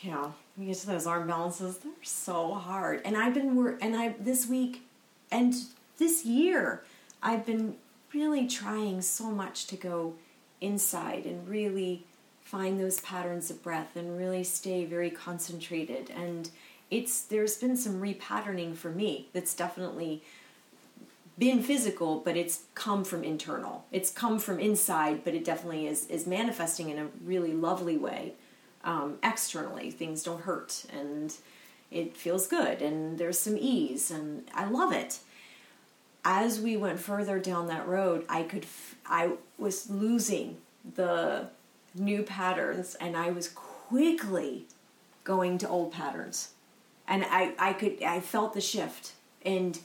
[0.00, 3.02] you know we get to those arm balances they're so hard.
[3.04, 4.82] And i've been wor- and i this week
[5.30, 5.54] and
[5.98, 6.82] this year
[7.22, 7.76] i've been
[8.14, 10.14] really trying so much to go
[10.60, 12.04] inside and really
[12.46, 16.10] find those patterns of breath and really stay very concentrated.
[16.10, 16.48] And
[16.90, 20.22] it's there's been some repatterning for me that's definitely
[21.38, 23.84] been physical but it's come from internal.
[23.92, 28.34] It's come from inside but it definitely is is manifesting in a really lovely way
[28.84, 29.90] um, externally.
[29.90, 31.34] Things don't hurt and
[31.90, 35.18] it feels good and there's some ease and i love it.
[36.28, 40.56] As we went further down that road, I could, f- I was losing
[40.96, 41.46] the
[41.94, 44.66] new patterns, and I was quickly
[45.24, 46.50] going to old patterns,
[47.08, 49.12] and I, I could, I felt the shift,
[49.44, 49.78] and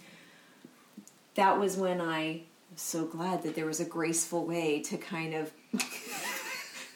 [1.36, 2.41] that was when I
[2.72, 5.51] was so glad that there was a graceful way to kind of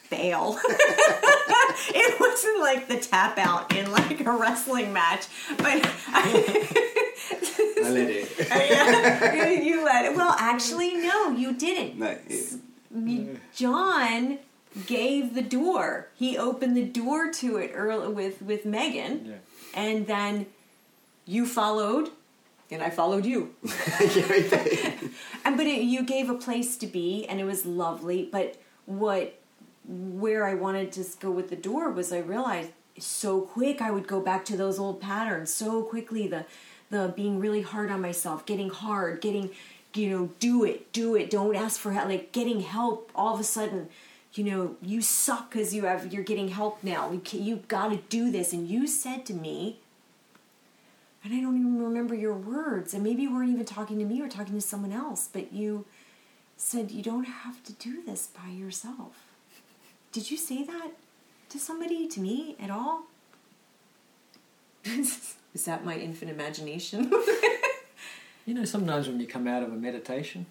[0.08, 0.58] fail.
[1.88, 5.26] it wasn't like the tap out in like a wrestling match,
[5.58, 5.90] but.
[6.08, 6.82] I
[7.82, 8.28] let it.
[8.48, 10.16] yeah, you let it.
[10.16, 11.98] Well, actually, no, you didn't.
[11.98, 12.54] no, it,
[12.94, 14.38] You- John
[14.86, 16.08] gave the door.
[16.16, 19.34] He opened the door to it early with with Megan, Yeah.
[19.76, 20.46] And then
[21.26, 22.10] you followed,
[22.70, 23.54] and I followed you.
[25.44, 28.28] And but it, you gave a place to be, and it was lovely.
[28.30, 28.56] But
[28.86, 29.38] what
[29.86, 34.08] where I wanted to go with the door was I realized so quick I would
[34.08, 36.46] go back to those old patterns so quickly the
[36.90, 39.50] the being really hard on myself, getting hard, getting
[39.94, 43.40] you know, do it, do it, don't ask for help, like getting help all of
[43.40, 43.88] a sudden
[44.36, 47.10] you know, you suck because you have you're getting help now.
[47.10, 49.78] You you got to do this, and you said to me,
[51.24, 54.20] and I don't even remember your words, and maybe you weren't even talking to me
[54.20, 55.84] or talking to someone else, but you
[56.56, 59.24] said you don't have to do this by yourself.
[60.12, 60.92] Did you say that
[61.50, 63.04] to somebody, to me at all?
[64.84, 67.12] Is that my infant imagination?
[68.46, 70.46] You know, sometimes when you come out of a meditation,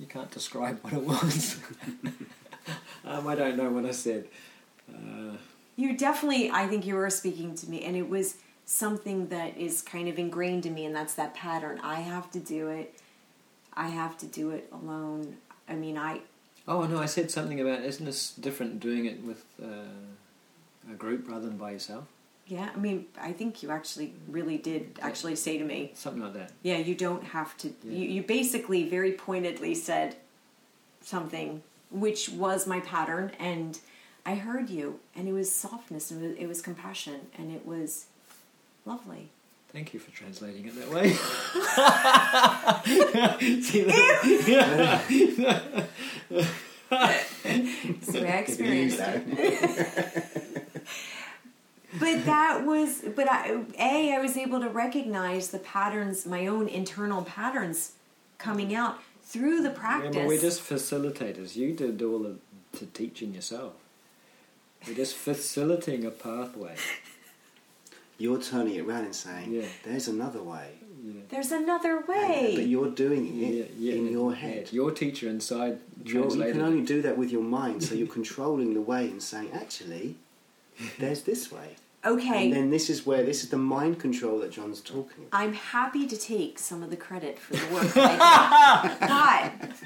[0.00, 1.60] you can't describe what it was.
[3.04, 4.28] um, I don't know what I said.
[4.92, 5.36] Uh,
[5.76, 9.82] you definitely, I think you were speaking to me, and it was something that is
[9.82, 11.80] kind of ingrained in me, and that's that pattern.
[11.82, 12.98] I have to do it.
[13.74, 15.36] I have to do it alone.
[15.68, 16.20] I mean, I.
[16.66, 21.28] oh no, I said something about isn't this different doing it with uh, a group
[21.28, 22.04] rather than by yourself?
[22.46, 26.34] Yeah, I mean, I think you actually really did actually say to me, Something like
[26.34, 26.52] that.
[26.62, 27.68] yeah, you don't have to.
[27.82, 27.98] Yeah.
[27.98, 30.16] You, you basically very pointedly said
[31.00, 33.78] something which was my pattern, and
[34.24, 37.64] I heard you, and it was softness, and it was, it was compassion, and it
[37.66, 38.06] was
[38.84, 39.28] lovely.
[39.72, 41.12] Thank you for translating it that way.
[43.62, 45.86] See, that-
[46.88, 50.26] That's the way I experienced it.
[52.00, 56.68] but that was but I, a i was able to recognize the patterns my own
[56.68, 57.92] internal patterns
[58.38, 58.98] coming out
[59.36, 61.56] through the practice Remember, we're just facilitators.
[61.56, 62.38] You did all of
[62.78, 63.72] the teaching yourself.
[64.86, 66.76] We're just facilitating a pathway.
[68.18, 69.66] You're turning it around and saying, Yeah.
[69.84, 70.70] "There's another way,"
[71.04, 71.12] Yeah.
[71.28, 74.38] there's another And- way but you're doing it Yeah, yeah, in your yeah.
[74.38, 74.72] head.
[74.72, 78.72] Your teacher inside You're, you can only do that with your mind, so you're controlling
[78.72, 80.16] the way and saying, "Actually,
[80.98, 84.50] there's this way." Okay And then this is where this is the mind control that
[84.52, 85.28] John's talking about.
[85.32, 89.68] i'm happy to take some of the credit for the work that I did.
[89.70, 89.76] but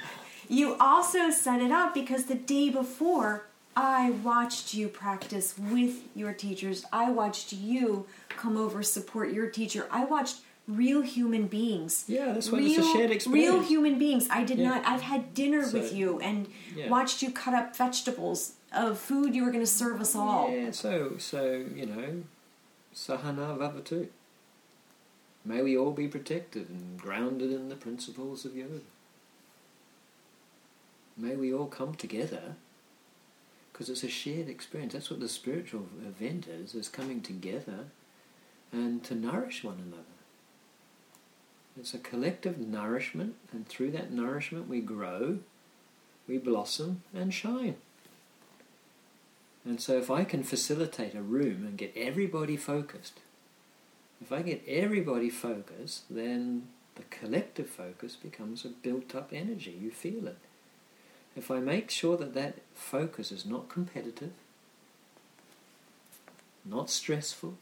[0.48, 3.46] you also set it up because the day before
[3.76, 9.86] i watched you practice with your teachers i watched you come over support your teacher
[9.90, 10.38] i watched
[10.68, 13.48] real human beings Yeah, that's why it's a shared experience.
[13.50, 14.28] Real human beings.
[14.30, 14.68] I did Yeah.
[14.68, 14.86] not.
[14.86, 16.46] I've had dinner So- with you and
[16.76, 16.88] Yeah.
[16.88, 20.50] watched you cut up vegetables of food you were going to serve us all.
[20.50, 22.22] Yeah, so so you know,
[22.94, 24.08] saha navavatu.
[25.44, 28.80] May we all be protected and grounded in the principles of yoga.
[31.16, 32.56] May we all come together
[33.72, 34.92] because it's a shared experience.
[34.92, 37.86] That's what the spiritual event is: is coming together
[38.72, 40.04] and to nourish one another.
[41.78, 45.38] It's a collective nourishment, and through that nourishment we grow,
[46.28, 47.76] we blossom and shine.
[49.64, 53.20] And so, if I can facilitate a room and get everybody focused,
[54.20, 59.78] if I get everybody focused, then the collective focus becomes a built up energy.
[59.80, 60.38] You feel it.
[61.36, 64.32] If I make sure that that focus is not competitive,
[66.64, 67.54] not stressful,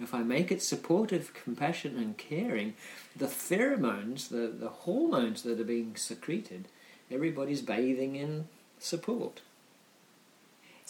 [0.00, 2.74] if I make it supportive, compassionate, and caring,
[3.14, 6.68] the pheromones, the, the hormones that are being secreted,
[7.10, 9.40] everybody's bathing in support.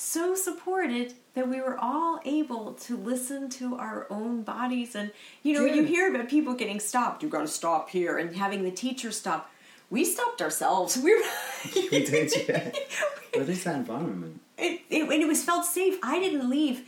[0.05, 4.97] So supported that we were all able to listen to our own bodies.
[4.97, 5.13] And,
[5.45, 7.23] you know, you hear about people getting stopped.
[7.23, 9.49] You've got to stop here and having the teacher stop.
[9.91, 10.99] We stopped ourselves.
[11.03, 11.23] We were.
[11.93, 12.73] We did, yeah.
[13.33, 14.41] But it's that environment.
[14.59, 16.01] it, it, and it was felt safe.
[16.03, 16.83] I didn't leave.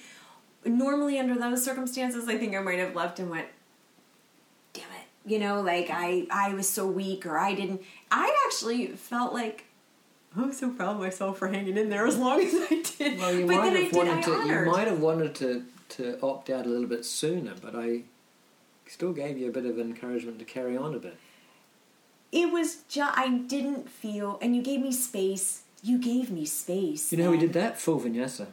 [0.64, 3.46] Normally, under those circumstances, I think I might have left and went,
[4.72, 7.80] "Damn it!" You know, like I I was so weak, or I didn't.
[8.10, 9.66] I actually felt like
[10.36, 13.18] I'm so proud of myself for hanging in there as long as I did.
[13.18, 13.94] Well, you but might then I have did.
[13.94, 14.48] I wanted to.
[14.48, 18.02] You might have wanted to to opt out a little bit sooner, but I
[18.86, 21.16] still gave you a bit of encouragement to carry on a bit.
[22.32, 25.62] It was just I didn't feel, and you gave me space.
[25.82, 27.12] You gave me space.
[27.12, 28.46] You know, we did that full vinyasa.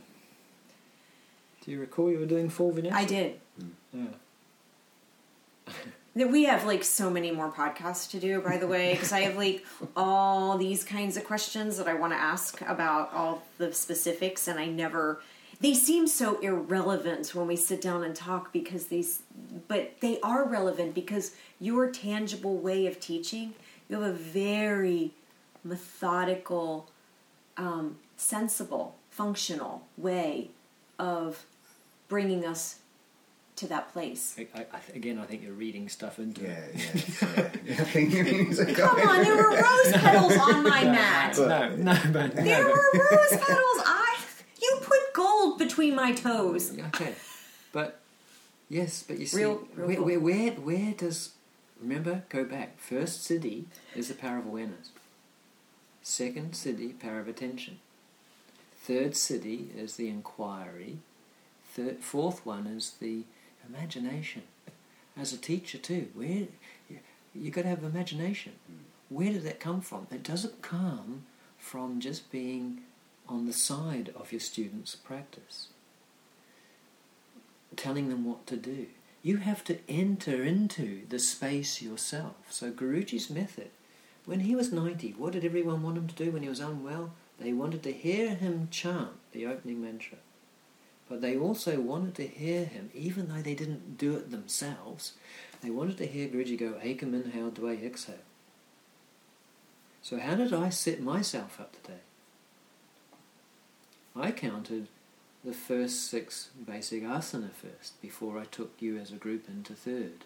[1.63, 2.91] Do you recall you were doing full vinyasa?
[2.93, 3.39] I did.
[3.59, 3.67] Hmm.
[3.93, 4.05] Yeah.
[6.15, 9.21] That we have like so many more podcasts to do, by the way, because I
[9.21, 13.73] have like all these kinds of questions that I want to ask about all the
[13.73, 15.21] specifics, and I never.
[15.61, 19.21] They seem so irrelevant when we sit down and talk because these,
[19.67, 23.53] but they are relevant because your tangible way of teaching.
[23.87, 25.11] You have a very
[25.63, 26.89] methodical,
[27.57, 30.49] um, sensible, functional way
[30.97, 31.45] of
[32.07, 32.80] bringing us
[33.61, 34.35] to that place.
[34.37, 36.75] I, I, I again, I think you're reading stuff into Yeah, it.
[37.65, 37.73] yeah.
[37.79, 41.37] I think it means Come on, there were rose petals on my mat.
[41.37, 43.77] No, no, but There no, were rose petals.
[43.85, 44.17] I
[44.61, 46.77] you put gold between my toes.
[46.87, 47.13] Okay,
[47.71, 47.99] but
[48.69, 51.31] yes, but you see, Real- real where, where, where, where does
[51.81, 52.23] remember?
[52.29, 52.79] Go back.
[52.79, 54.89] First siddhi is the power of awareness.
[56.03, 57.79] Second siddhi, power of attention.
[58.83, 60.97] Third siddhi is the inquiry.
[61.73, 63.23] Third, fourth one is the
[63.73, 64.43] imagination.
[65.17, 66.47] As a teacher too, where
[67.33, 68.53] you, got to have imagination.
[69.09, 70.07] Where did that come from?
[70.11, 71.23] It doesn't come
[71.57, 72.81] from just being
[73.27, 75.67] on the side of your students' practice
[77.75, 78.87] telling them what to do.
[79.23, 82.35] You have to enter into the space yourself.
[82.49, 83.69] So Guruji's method,
[84.25, 87.13] when he was 90, what did everyone want him to do when he was unwell?
[87.39, 90.17] They wanted to hear him chant the opening mantra.
[91.11, 95.11] But they also wanted to hear him, even though they didn't do it themselves,
[95.61, 98.15] they wanted to hear Guruji go, Ekam inhale, Dway exhale.
[100.01, 101.99] So how did I set myself up today?
[104.15, 104.87] I counted
[105.43, 110.23] the first six basic asana first before I took you as a group into third,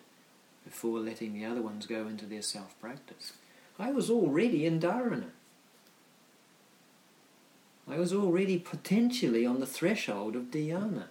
[0.63, 3.33] before letting the other ones go into their self practice.
[3.79, 5.31] I was already in dharana.
[7.87, 11.05] I was already potentially on the threshold of dhyana.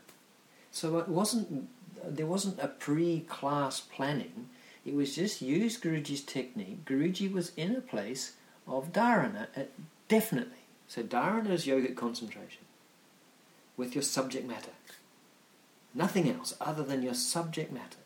[0.70, 1.68] So it wasn't
[2.07, 4.49] there wasn't a pre-class planning.
[4.85, 6.85] It was just use Guruji's technique.
[6.85, 8.33] Guruji was in a place
[8.66, 9.62] of dharana, uh,
[10.09, 10.64] definitely.
[10.87, 12.64] So dharana is yogic concentration
[13.77, 14.70] with your subject matter.
[15.95, 17.97] Nothing else other than your subject matter.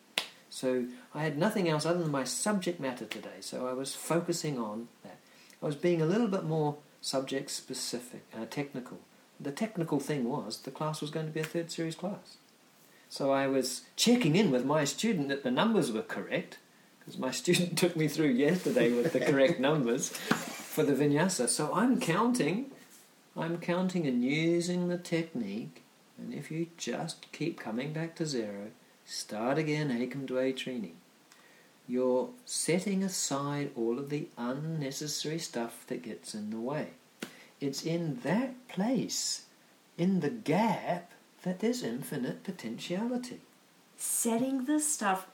[0.51, 3.41] So I had nothing else other than my subject matter today.
[3.41, 5.19] So I was focusing on that.
[5.63, 8.99] I was being a little bit more subject specific, uh, technical.
[9.41, 12.39] The technical thing was the class was going to be a third series class.
[13.09, 16.59] So I was checking in with my student that the numbers were correct,
[16.99, 21.49] because my student took me through yesterday with the correct numbers for the vinyasa.
[21.49, 22.71] So I'm counting,
[23.37, 25.83] I'm counting and using the technique,
[26.19, 28.73] and if you just keep coming back to zero,
[29.05, 30.97] start again, Ekam Dway training.
[31.89, 36.89] You're setting aside all of the unnecessary stuff that gets in the way.
[37.61, 39.47] It's in that place,
[39.97, 41.11] in the gap,
[41.43, 43.41] that there's infinite potentiality.
[43.97, 45.27] Setting the stuff.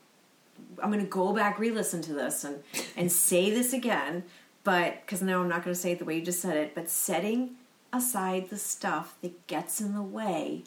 [0.80, 2.62] I'm going to go back, re-listen to this, and
[2.96, 4.22] and say this again,
[4.62, 6.74] but because now I'm not going to say it the way you just said it.
[6.74, 7.56] But setting
[7.92, 10.62] aside the stuff that gets in the way.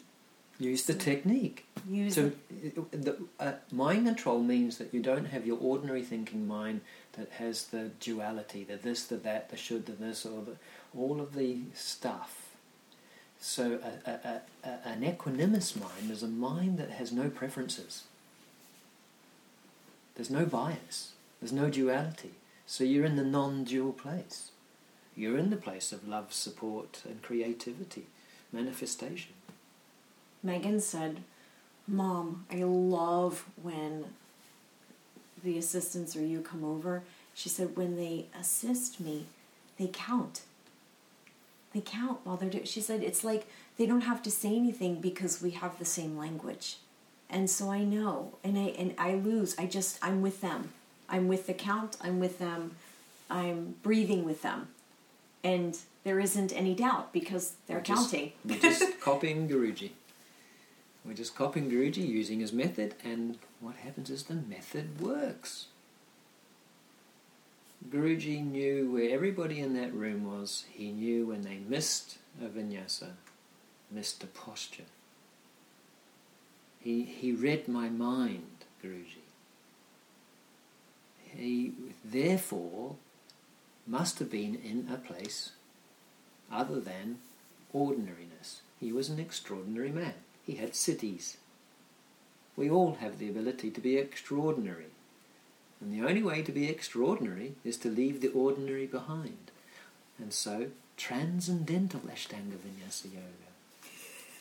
[0.58, 1.66] Use the technique.
[1.88, 6.02] Use So, the- uh, the, uh, mind control means that you don't have your ordinary
[6.02, 6.80] thinking mind
[7.12, 10.56] that has the duality, the this, the that, the should, the this, or the,
[10.96, 12.56] all of the stuff.
[13.40, 18.04] So, a, a, a, a, an equanimous mind is a mind that has no preferences.
[20.16, 21.12] There's no bias.
[21.40, 22.32] There's no duality.
[22.66, 24.50] So you're in the non-dual place.
[25.16, 28.06] You're in the place of love, support, and creativity,
[28.52, 29.32] manifestation.
[30.48, 31.20] Megan said,
[31.86, 34.06] Mom, I love when
[35.44, 37.02] the assistants or you come over.
[37.34, 39.26] She said, when they assist me,
[39.78, 40.40] they count.
[41.74, 43.46] They count while they're doing She said, it's like
[43.76, 46.78] they don't have to say anything because we have the same language.
[47.28, 49.54] And so I know, and I and I lose.
[49.58, 50.70] I just I'm with them.
[51.10, 51.98] I'm with the count.
[52.00, 52.74] I'm with them.
[53.28, 54.68] I'm breathing with them,
[55.44, 58.32] and there isn't any doubt because they're We're just- counting.
[58.46, 59.90] We're just copying Guruji.
[61.08, 65.68] We're just copying Guruji using his method, and what happens is the method works.
[67.88, 70.66] Guruji knew where everybody in that room was.
[70.70, 73.12] He knew when they missed a vinyasa,
[73.90, 74.84] missed a posture.
[76.78, 79.24] He, he read my mind, Guruji.
[81.24, 81.72] He
[82.04, 82.96] therefore
[83.86, 85.52] must have been in a place
[86.52, 87.20] other than
[87.72, 88.60] ordinariness.
[88.78, 90.12] He was an extraordinary man.
[90.48, 91.36] He had siddhis.
[92.56, 94.86] We all have the ability to be extraordinary.
[95.78, 99.50] And the only way to be extraordinary is to leave the ordinary behind.
[100.18, 103.48] And so, transcendental Ashtanga Vinyasa Yoga.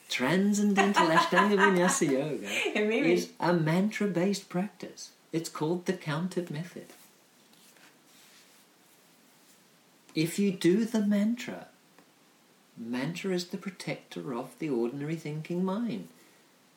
[0.08, 2.48] Transcendental Ashtanga Vinyasa Yoga
[2.80, 5.10] It made me- is a mantra based practice.
[5.34, 6.86] It's called the counted method.
[10.16, 11.68] If you do the mantra,
[12.78, 16.08] mantra is the protector of the ordinary thinking mind.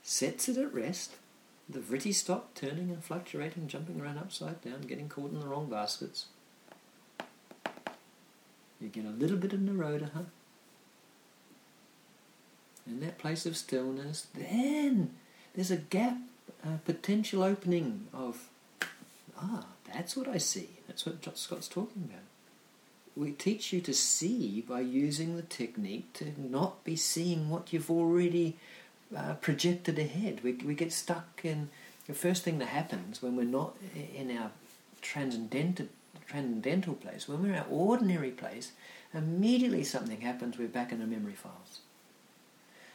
[0.02, 1.16] Sets it at rest.
[1.68, 5.66] The vritti stop turning and fluctuating, jumping around upside down, getting caught in the wrong
[5.70, 6.26] baskets.
[8.80, 10.26] You get a little bit of Nirodha.
[12.86, 15.14] In that place of stillness, then
[15.54, 16.16] there's a gap,
[16.64, 18.48] a potential opening of,
[19.38, 20.70] ah, that's what I see.
[20.88, 22.24] That's what Scott's talking about.
[23.16, 27.90] We teach you to see by using the technique to not be seeing what you've
[27.90, 28.56] already
[29.16, 30.40] uh, projected ahead.
[30.42, 31.68] We, we get stuck in
[32.06, 34.50] the first thing that happens when we're not in our
[35.02, 35.86] transcendental,
[36.26, 38.72] transcendental place, when we're in our ordinary place,
[39.12, 41.80] immediately something happens, we're back in the memory files.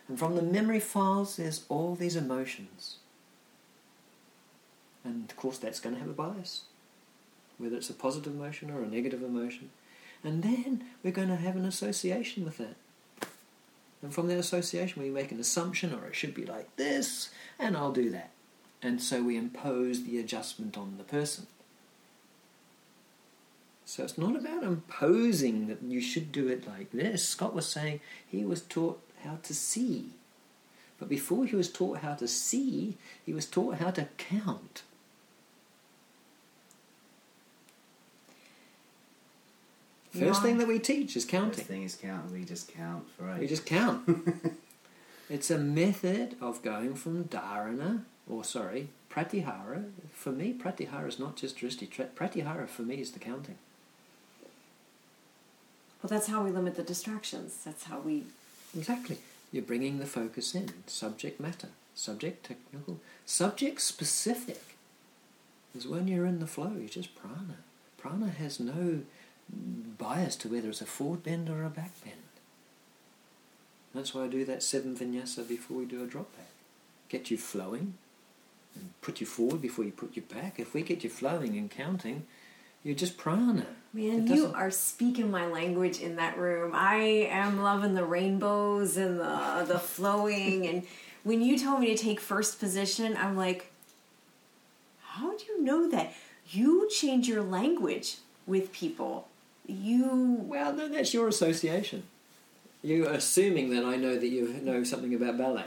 [0.08, 2.98] And from the memory files, there's all these emotions.
[5.04, 6.64] And of course, that's going to have a bias,
[7.58, 9.70] whether it's a positive emotion or a negative emotion.
[10.26, 12.76] And then we're going to have an association with that.
[14.02, 17.30] And from that association, we make an assumption, or it should be like this,
[17.60, 18.32] and I'll do that.
[18.82, 21.46] And so we impose the adjustment on the person.
[23.86, 27.28] So it's not about imposing that you should do it like this.
[27.28, 30.08] Scott was saying he was taught how to see.
[30.98, 34.82] But before he was taught how to see, he was taught how to count.
[40.20, 41.54] First thing that we teach is counting.
[41.54, 42.32] First thing is count.
[42.32, 44.08] We just count for We just count.
[45.30, 49.92] it's a method of going from dharana, or sorry, pratyahara.
[50.14, 51.90] For me, pratyahara is not just drishti.
[51.90, 53.58] Tra- Pratyahara for me is the counting.
[56.02, 57.62] Well, that's how we limit the distractions.
[57.66, 58.24] That's how we.
[58.78, 59.18] Exactly.
[59.52, 60.70] You're bringing the focus in.
[60.88, 61.70] Subject matter.
[61.96, 63.00] Subject technical.
[63.26, 64.62] Subject specific.
[65.76, 67.58] Is when you're in the flow, you're just prana.
[67.98, 69.02] Prana has no
[69.50, 72.16] bias to whether it's a forward bend or a back bend.
[73.94, 76.50] That's why I do that seven vinyasa before we do a drop back.
[77.08, 77.94] Get you flowing
[78.76, 80.60] and put you forward before you put you back.
[80.60, 82.26] If we get you flowing and counting,
[82.84, 83.66] you're just prana.
[83.94, 86.72] Man, you are speaking my language in that room.
[86.76, 90.68] I am loving the rainbows and the the flowing.
[90.68, 90.84] And
[91.24, 93.72] when you told me to take first position, I'm like,
[95.02, 96.14] how do you know that?
[96.50, 99.30] You change your language with people.
[99.68, 102.04] You Well, no, that's your association.
[102.84, 105.66] You're assuming that I know that you know something about ballet.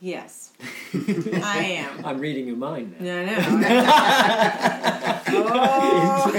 [0.00, 0.52] yes,
[0.94, 2.04] I am.
[2.06, 3.06] I'm reading your mind now.
[3.06, 3.36] No, no.
[5.32, 6.30] oh,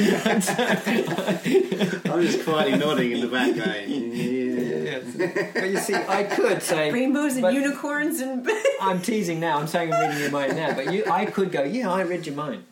[2.05, 5.01] I'm just quietly nodding in the back, going, yeah.
[5.01, 5.51] Yes.
[5.53, 8.49] But you see, I could say rainbows and unicorns and
[8.81, 9.59] I'm teasing now.
[9.59, 12.25] I'm saying I'm reading your mind now, but you, I could go, yeah, I read
[12.25, 12.63] your mind.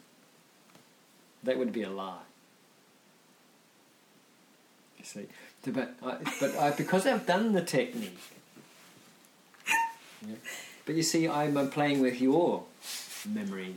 [1.44, 2.20] That would be a lie.
[5.66, 8.20] But I, but I, because I've done the technique.
[10.28, 10.36] Yeah.
[10.86, 12.64] But you see, I'm, playing with your
[13.28, 13.76] memory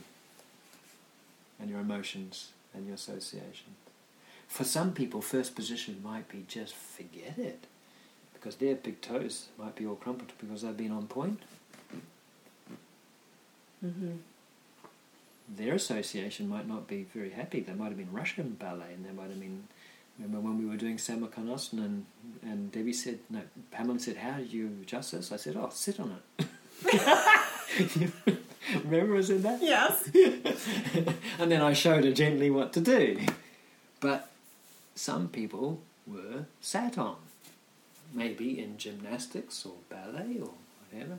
[1.60, 3.76] and your emotions and your associations.
[4.48, 7.66] For some people, first position might be just forget it
[8.34, 11.40] because their big toes might be all crumpled because they've been on point.
[13.84, 14.18] Mhm.
[15.48, 17.60] Their association might not be very happy.
[17.60, 19.68] They might have been Russian ballet, and they might have been.
[20.18, 22.06] Remember when we were doing Samakonasana and,
[22.42, 23.40] and Debbie said, no,
[23.70, 25.32] Pamela said, how do you adjust this?
[25.32, 26.46] I said, oh, sit on it.
[28.84, 29.62] Remember I said that?
[29.62, 30.08] yes.
[31.38, 33.18] and then I showed her gently what to do.
[34.00, 34.30] But
[34.94, 37.16] some people were sat on,
[38.12, 40.50] maybe in gymnastics or ballet or
[40.90, 41.18] whatever.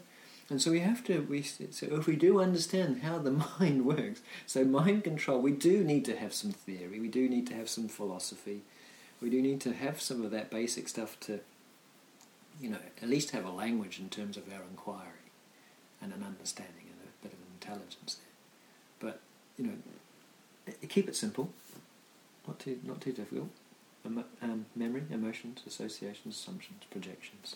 [0.49, 4.21] And so we have to, we, so if we do understand how the mind works,
[4.45, 7.69] so mind control, we do need to have some theory, we do need to have
[7.69, 8.61] some philosophy,
[9.23, 11.39] we do need to have some of that basic stuff to,
[12.61, 15.31] you know, at least have a language in terms of our inquiry
[16.01, 19.09] and an understanding and a bit of intelligence there.
[19.09, 19.21] But,
[19.57, 19.73] you know,
[20.67, 21.49] eh, keep it simple,
[22.45, 23.47] not too, not too difficult.
[24.05, 27.55] Emo- um, memory, emotions, associations, assumptions, projections.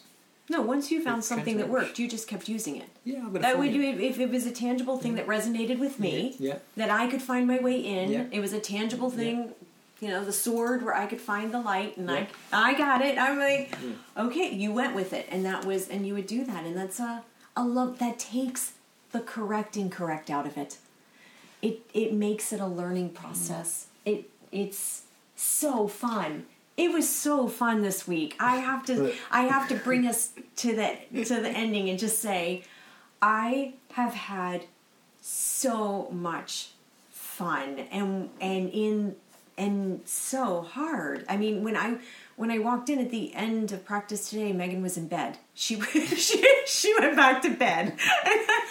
[0.49, 2.88] No, once you found something that worked, you just kept using it.
[3.03, 6.38] Yeah, a That would do if it was a tangible thing that resonated with me,
[6.39, 8.10] Yeah, that I could find my way in.
[8.10, 8.23] Yeah.
[8.31, 9.52] It was a tangible thing,
[9.99, 12.26] you know, the sword where I could find the light, and Yeah.
[12.53, 13.18] I, I got it.
[13.18, 14.26] I'm like, Yeah.
[14.26, 16.99] okay, you went with it, and that was, and you would do that, and that's
[16.99, 17.24] a,
[17.56, 18.74] a love that takes
[19.11, 20.78] the correct incorrect out of it.
[21.61, 23.88] It it makes it a learning process.
[24.06, 24.18] Mm-hmm.
[24.19, 25.03] It it's
[25.36, 26.45] so fun.
[26.76, 28.36] It was so fun this week.
[28.40, 32.19] I have to I have to bring us to the to the ending and just
[32.19, 32.64] say
[33.22, 34.65] I have had
[35.22, 36.69] so much
[37.10, 39.15] fun and and in
[39.58, 41.26] and so hard.
[41.28, 41.98] I mean, when I
[42.36, 45.40] when I walked in at the end of practice today, Megan was in bed.
[45.54, 47.96] She she she went back to bed.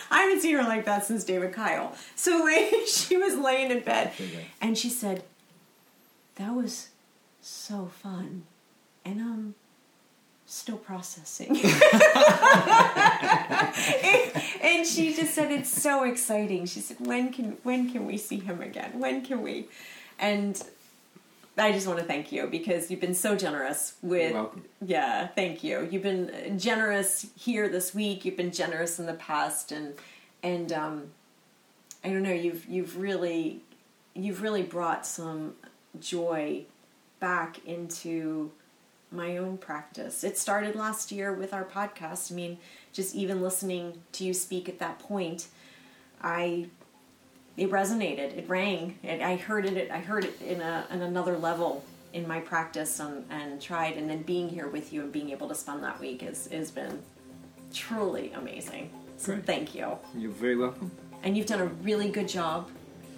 [0.09, 1.95] I haven't seen her like that since David Keil.
[2.15, 4.13] So like she was laying in bed,
[4.61, 5.25] and she said,
[6.37, 6.89] "That was
[7.41, 8.45] so fun,"
[9.05, 9.55] and um.
[10.49, 11.49] Still processing.
[14.63, 16.67] and she just said it's so exciting.
[16.67, 19.01] She said, "When can when can we see him again?
[19.01, 19.67] When can we?"
[20.21, 20.63] And
[21.59, 24.33] I just want to thank you because you've been so generous with.
[24.33, 24.51] You're.
[24.85, 25.89] Yeah, thank you.
[25.91, 28.24] You've been generous here this week.
[28.24, 29.95] You've been generous in the past, and
[30.43, 31.11] and um,
[32.05, 32.33] I don't know.
[32.33, 33.62] You've you've really
[34.15, 35.55] you've really brought some
[35.99, 36.65] joy
[37.20, 38.51] back into
[39.11, 40.24] my own practice.
[40.24, 42.33] It started last year with our podcast.
[42.33, 42.59] I mean,
[42.93, 45.49] just even listening to you speak at that point,
[46.23, 46.66] I
[47.57, 48.37] it resonated.
[48.37, 48.99] It rang.
[49.03, 49.91] It, I heard it.
[49.91, 53.97] I heard it in a in another level in my practice and, and tried.
[53.97, 56.70] And then being here with you and being able to spend that week has has
[56.70, 57.03] been
[57.73, 58.91] truly amazing.
[59.16, 59.47] So Great.
[59.47, 59.99] thank you.
[60.15, 60.91] You're very welcome.
[61.23, 62.70] And you've done a really good job,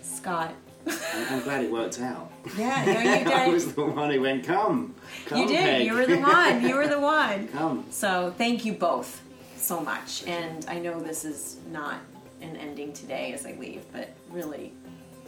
[0.03, 0.55] Scott.
[0.87, 2.31] I'm, I'm glad it worked out.
[2.57, 3.53] Yeah, no, you I did.
[3.53, 4.95] was the one who went, come.
[5.27, 5.59] come you did.
[5.59, 6.63] Peg." You were the one.
[6.67, 7.49] You were the one.
[7.49, 7.85] come.
[7.91, 9.21] So thank you both
[9.57, 10.25] so much.
[10.27, 11.99] And I know this is not
[12.41, 14.73] an ending today as I leave, but really,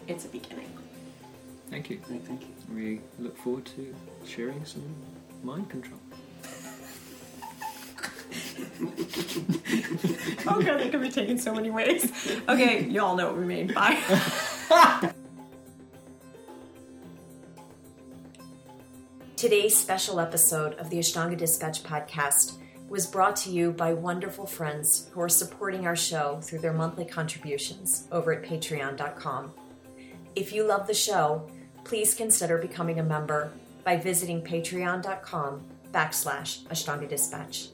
[0.08, 0.70] it's a beginning.
[1.70, 2.00] Thank you.
[2.08, 2.48] No, thank you.
[2.74, 3.94] We look forward to
[4.26, 4.94] sharing some
[5.42, 6.00] mind control.
[10.46, 12.10] Oh god, that could be taken so many ways.
[12.48, 13.72] Okay, you all know what we mean.
[13.72, 14.00] Bye.
[19.36, 22.56] Today's special episode of the Ashtanga Dispatch podcast
[22.90, 27.04] was brought to you by wonderful friends who are supporting our show through their monthly
[27.04, 29.52] contributions over at patreon.com.
[30.34, 31.48] If you love the show,
[31.84, 33.52] please consider becoming a member
[33.84, 35.62] by visiting patreon.com
[35.92, 37.68] backslash Ashtanga Dispatch.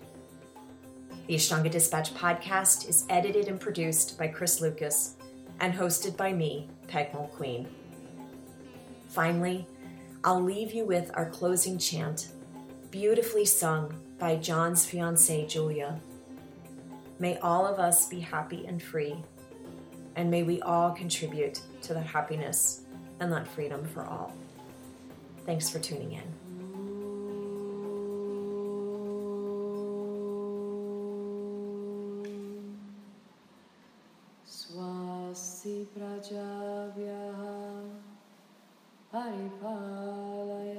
[1.28, 5.16] The Ashtanga Dispatch podcast is edited and produced by Chris Lucas
[5.60, 7.66] and hosted by me, Peg Mulqueen.
[9.08, 9.66] Finally,
[10.24, 12.28] I'll leave you with our closing chant,
[12.90, 16.00] beautifully sung by John's fiancee, Julia.
[17.18, 19.16] May all of us be happy and free,
[20.16, 22.82] and may we all contribute to that happiness
[23.20, 24.32] and that freedom for all.
[25.44, 26.22] Thanks for tuning in.
[34.46, 37.32] Swasi Prajavya
[39.12, 40.75] Paripalaya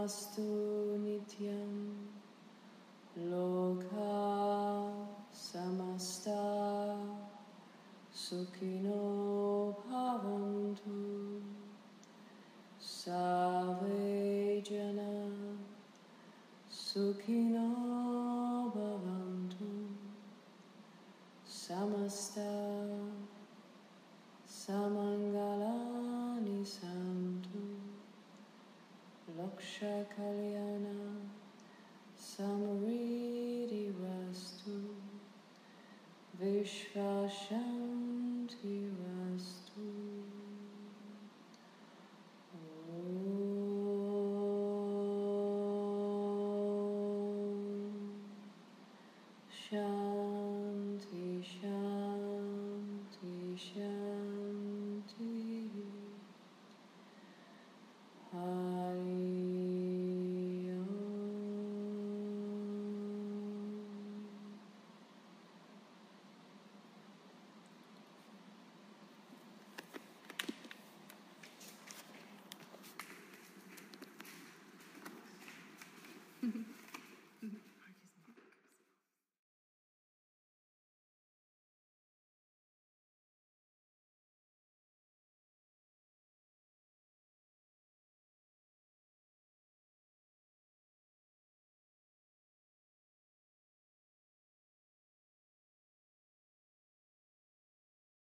[0.00, 1.92] Mastu Nityam
[3.28, 4.08] Loka
[5.30, 6.40] Samasta
[8.10, 10.96] pavantu, Bhavantu
[12.80, 15.12] sukino Jana
[16.72, 17.68] Sukhino
[18.72, 19.68] Bhavantu
[21.44, 22.48] Samasta
[24.48, 25.79] Samangala
[29.80, 30.96] Laksha kalyana
[32.16, 34.76] Samariti vastu
[36.38, 37.48] Vishvashanti
[39.00, 39.09] Vastu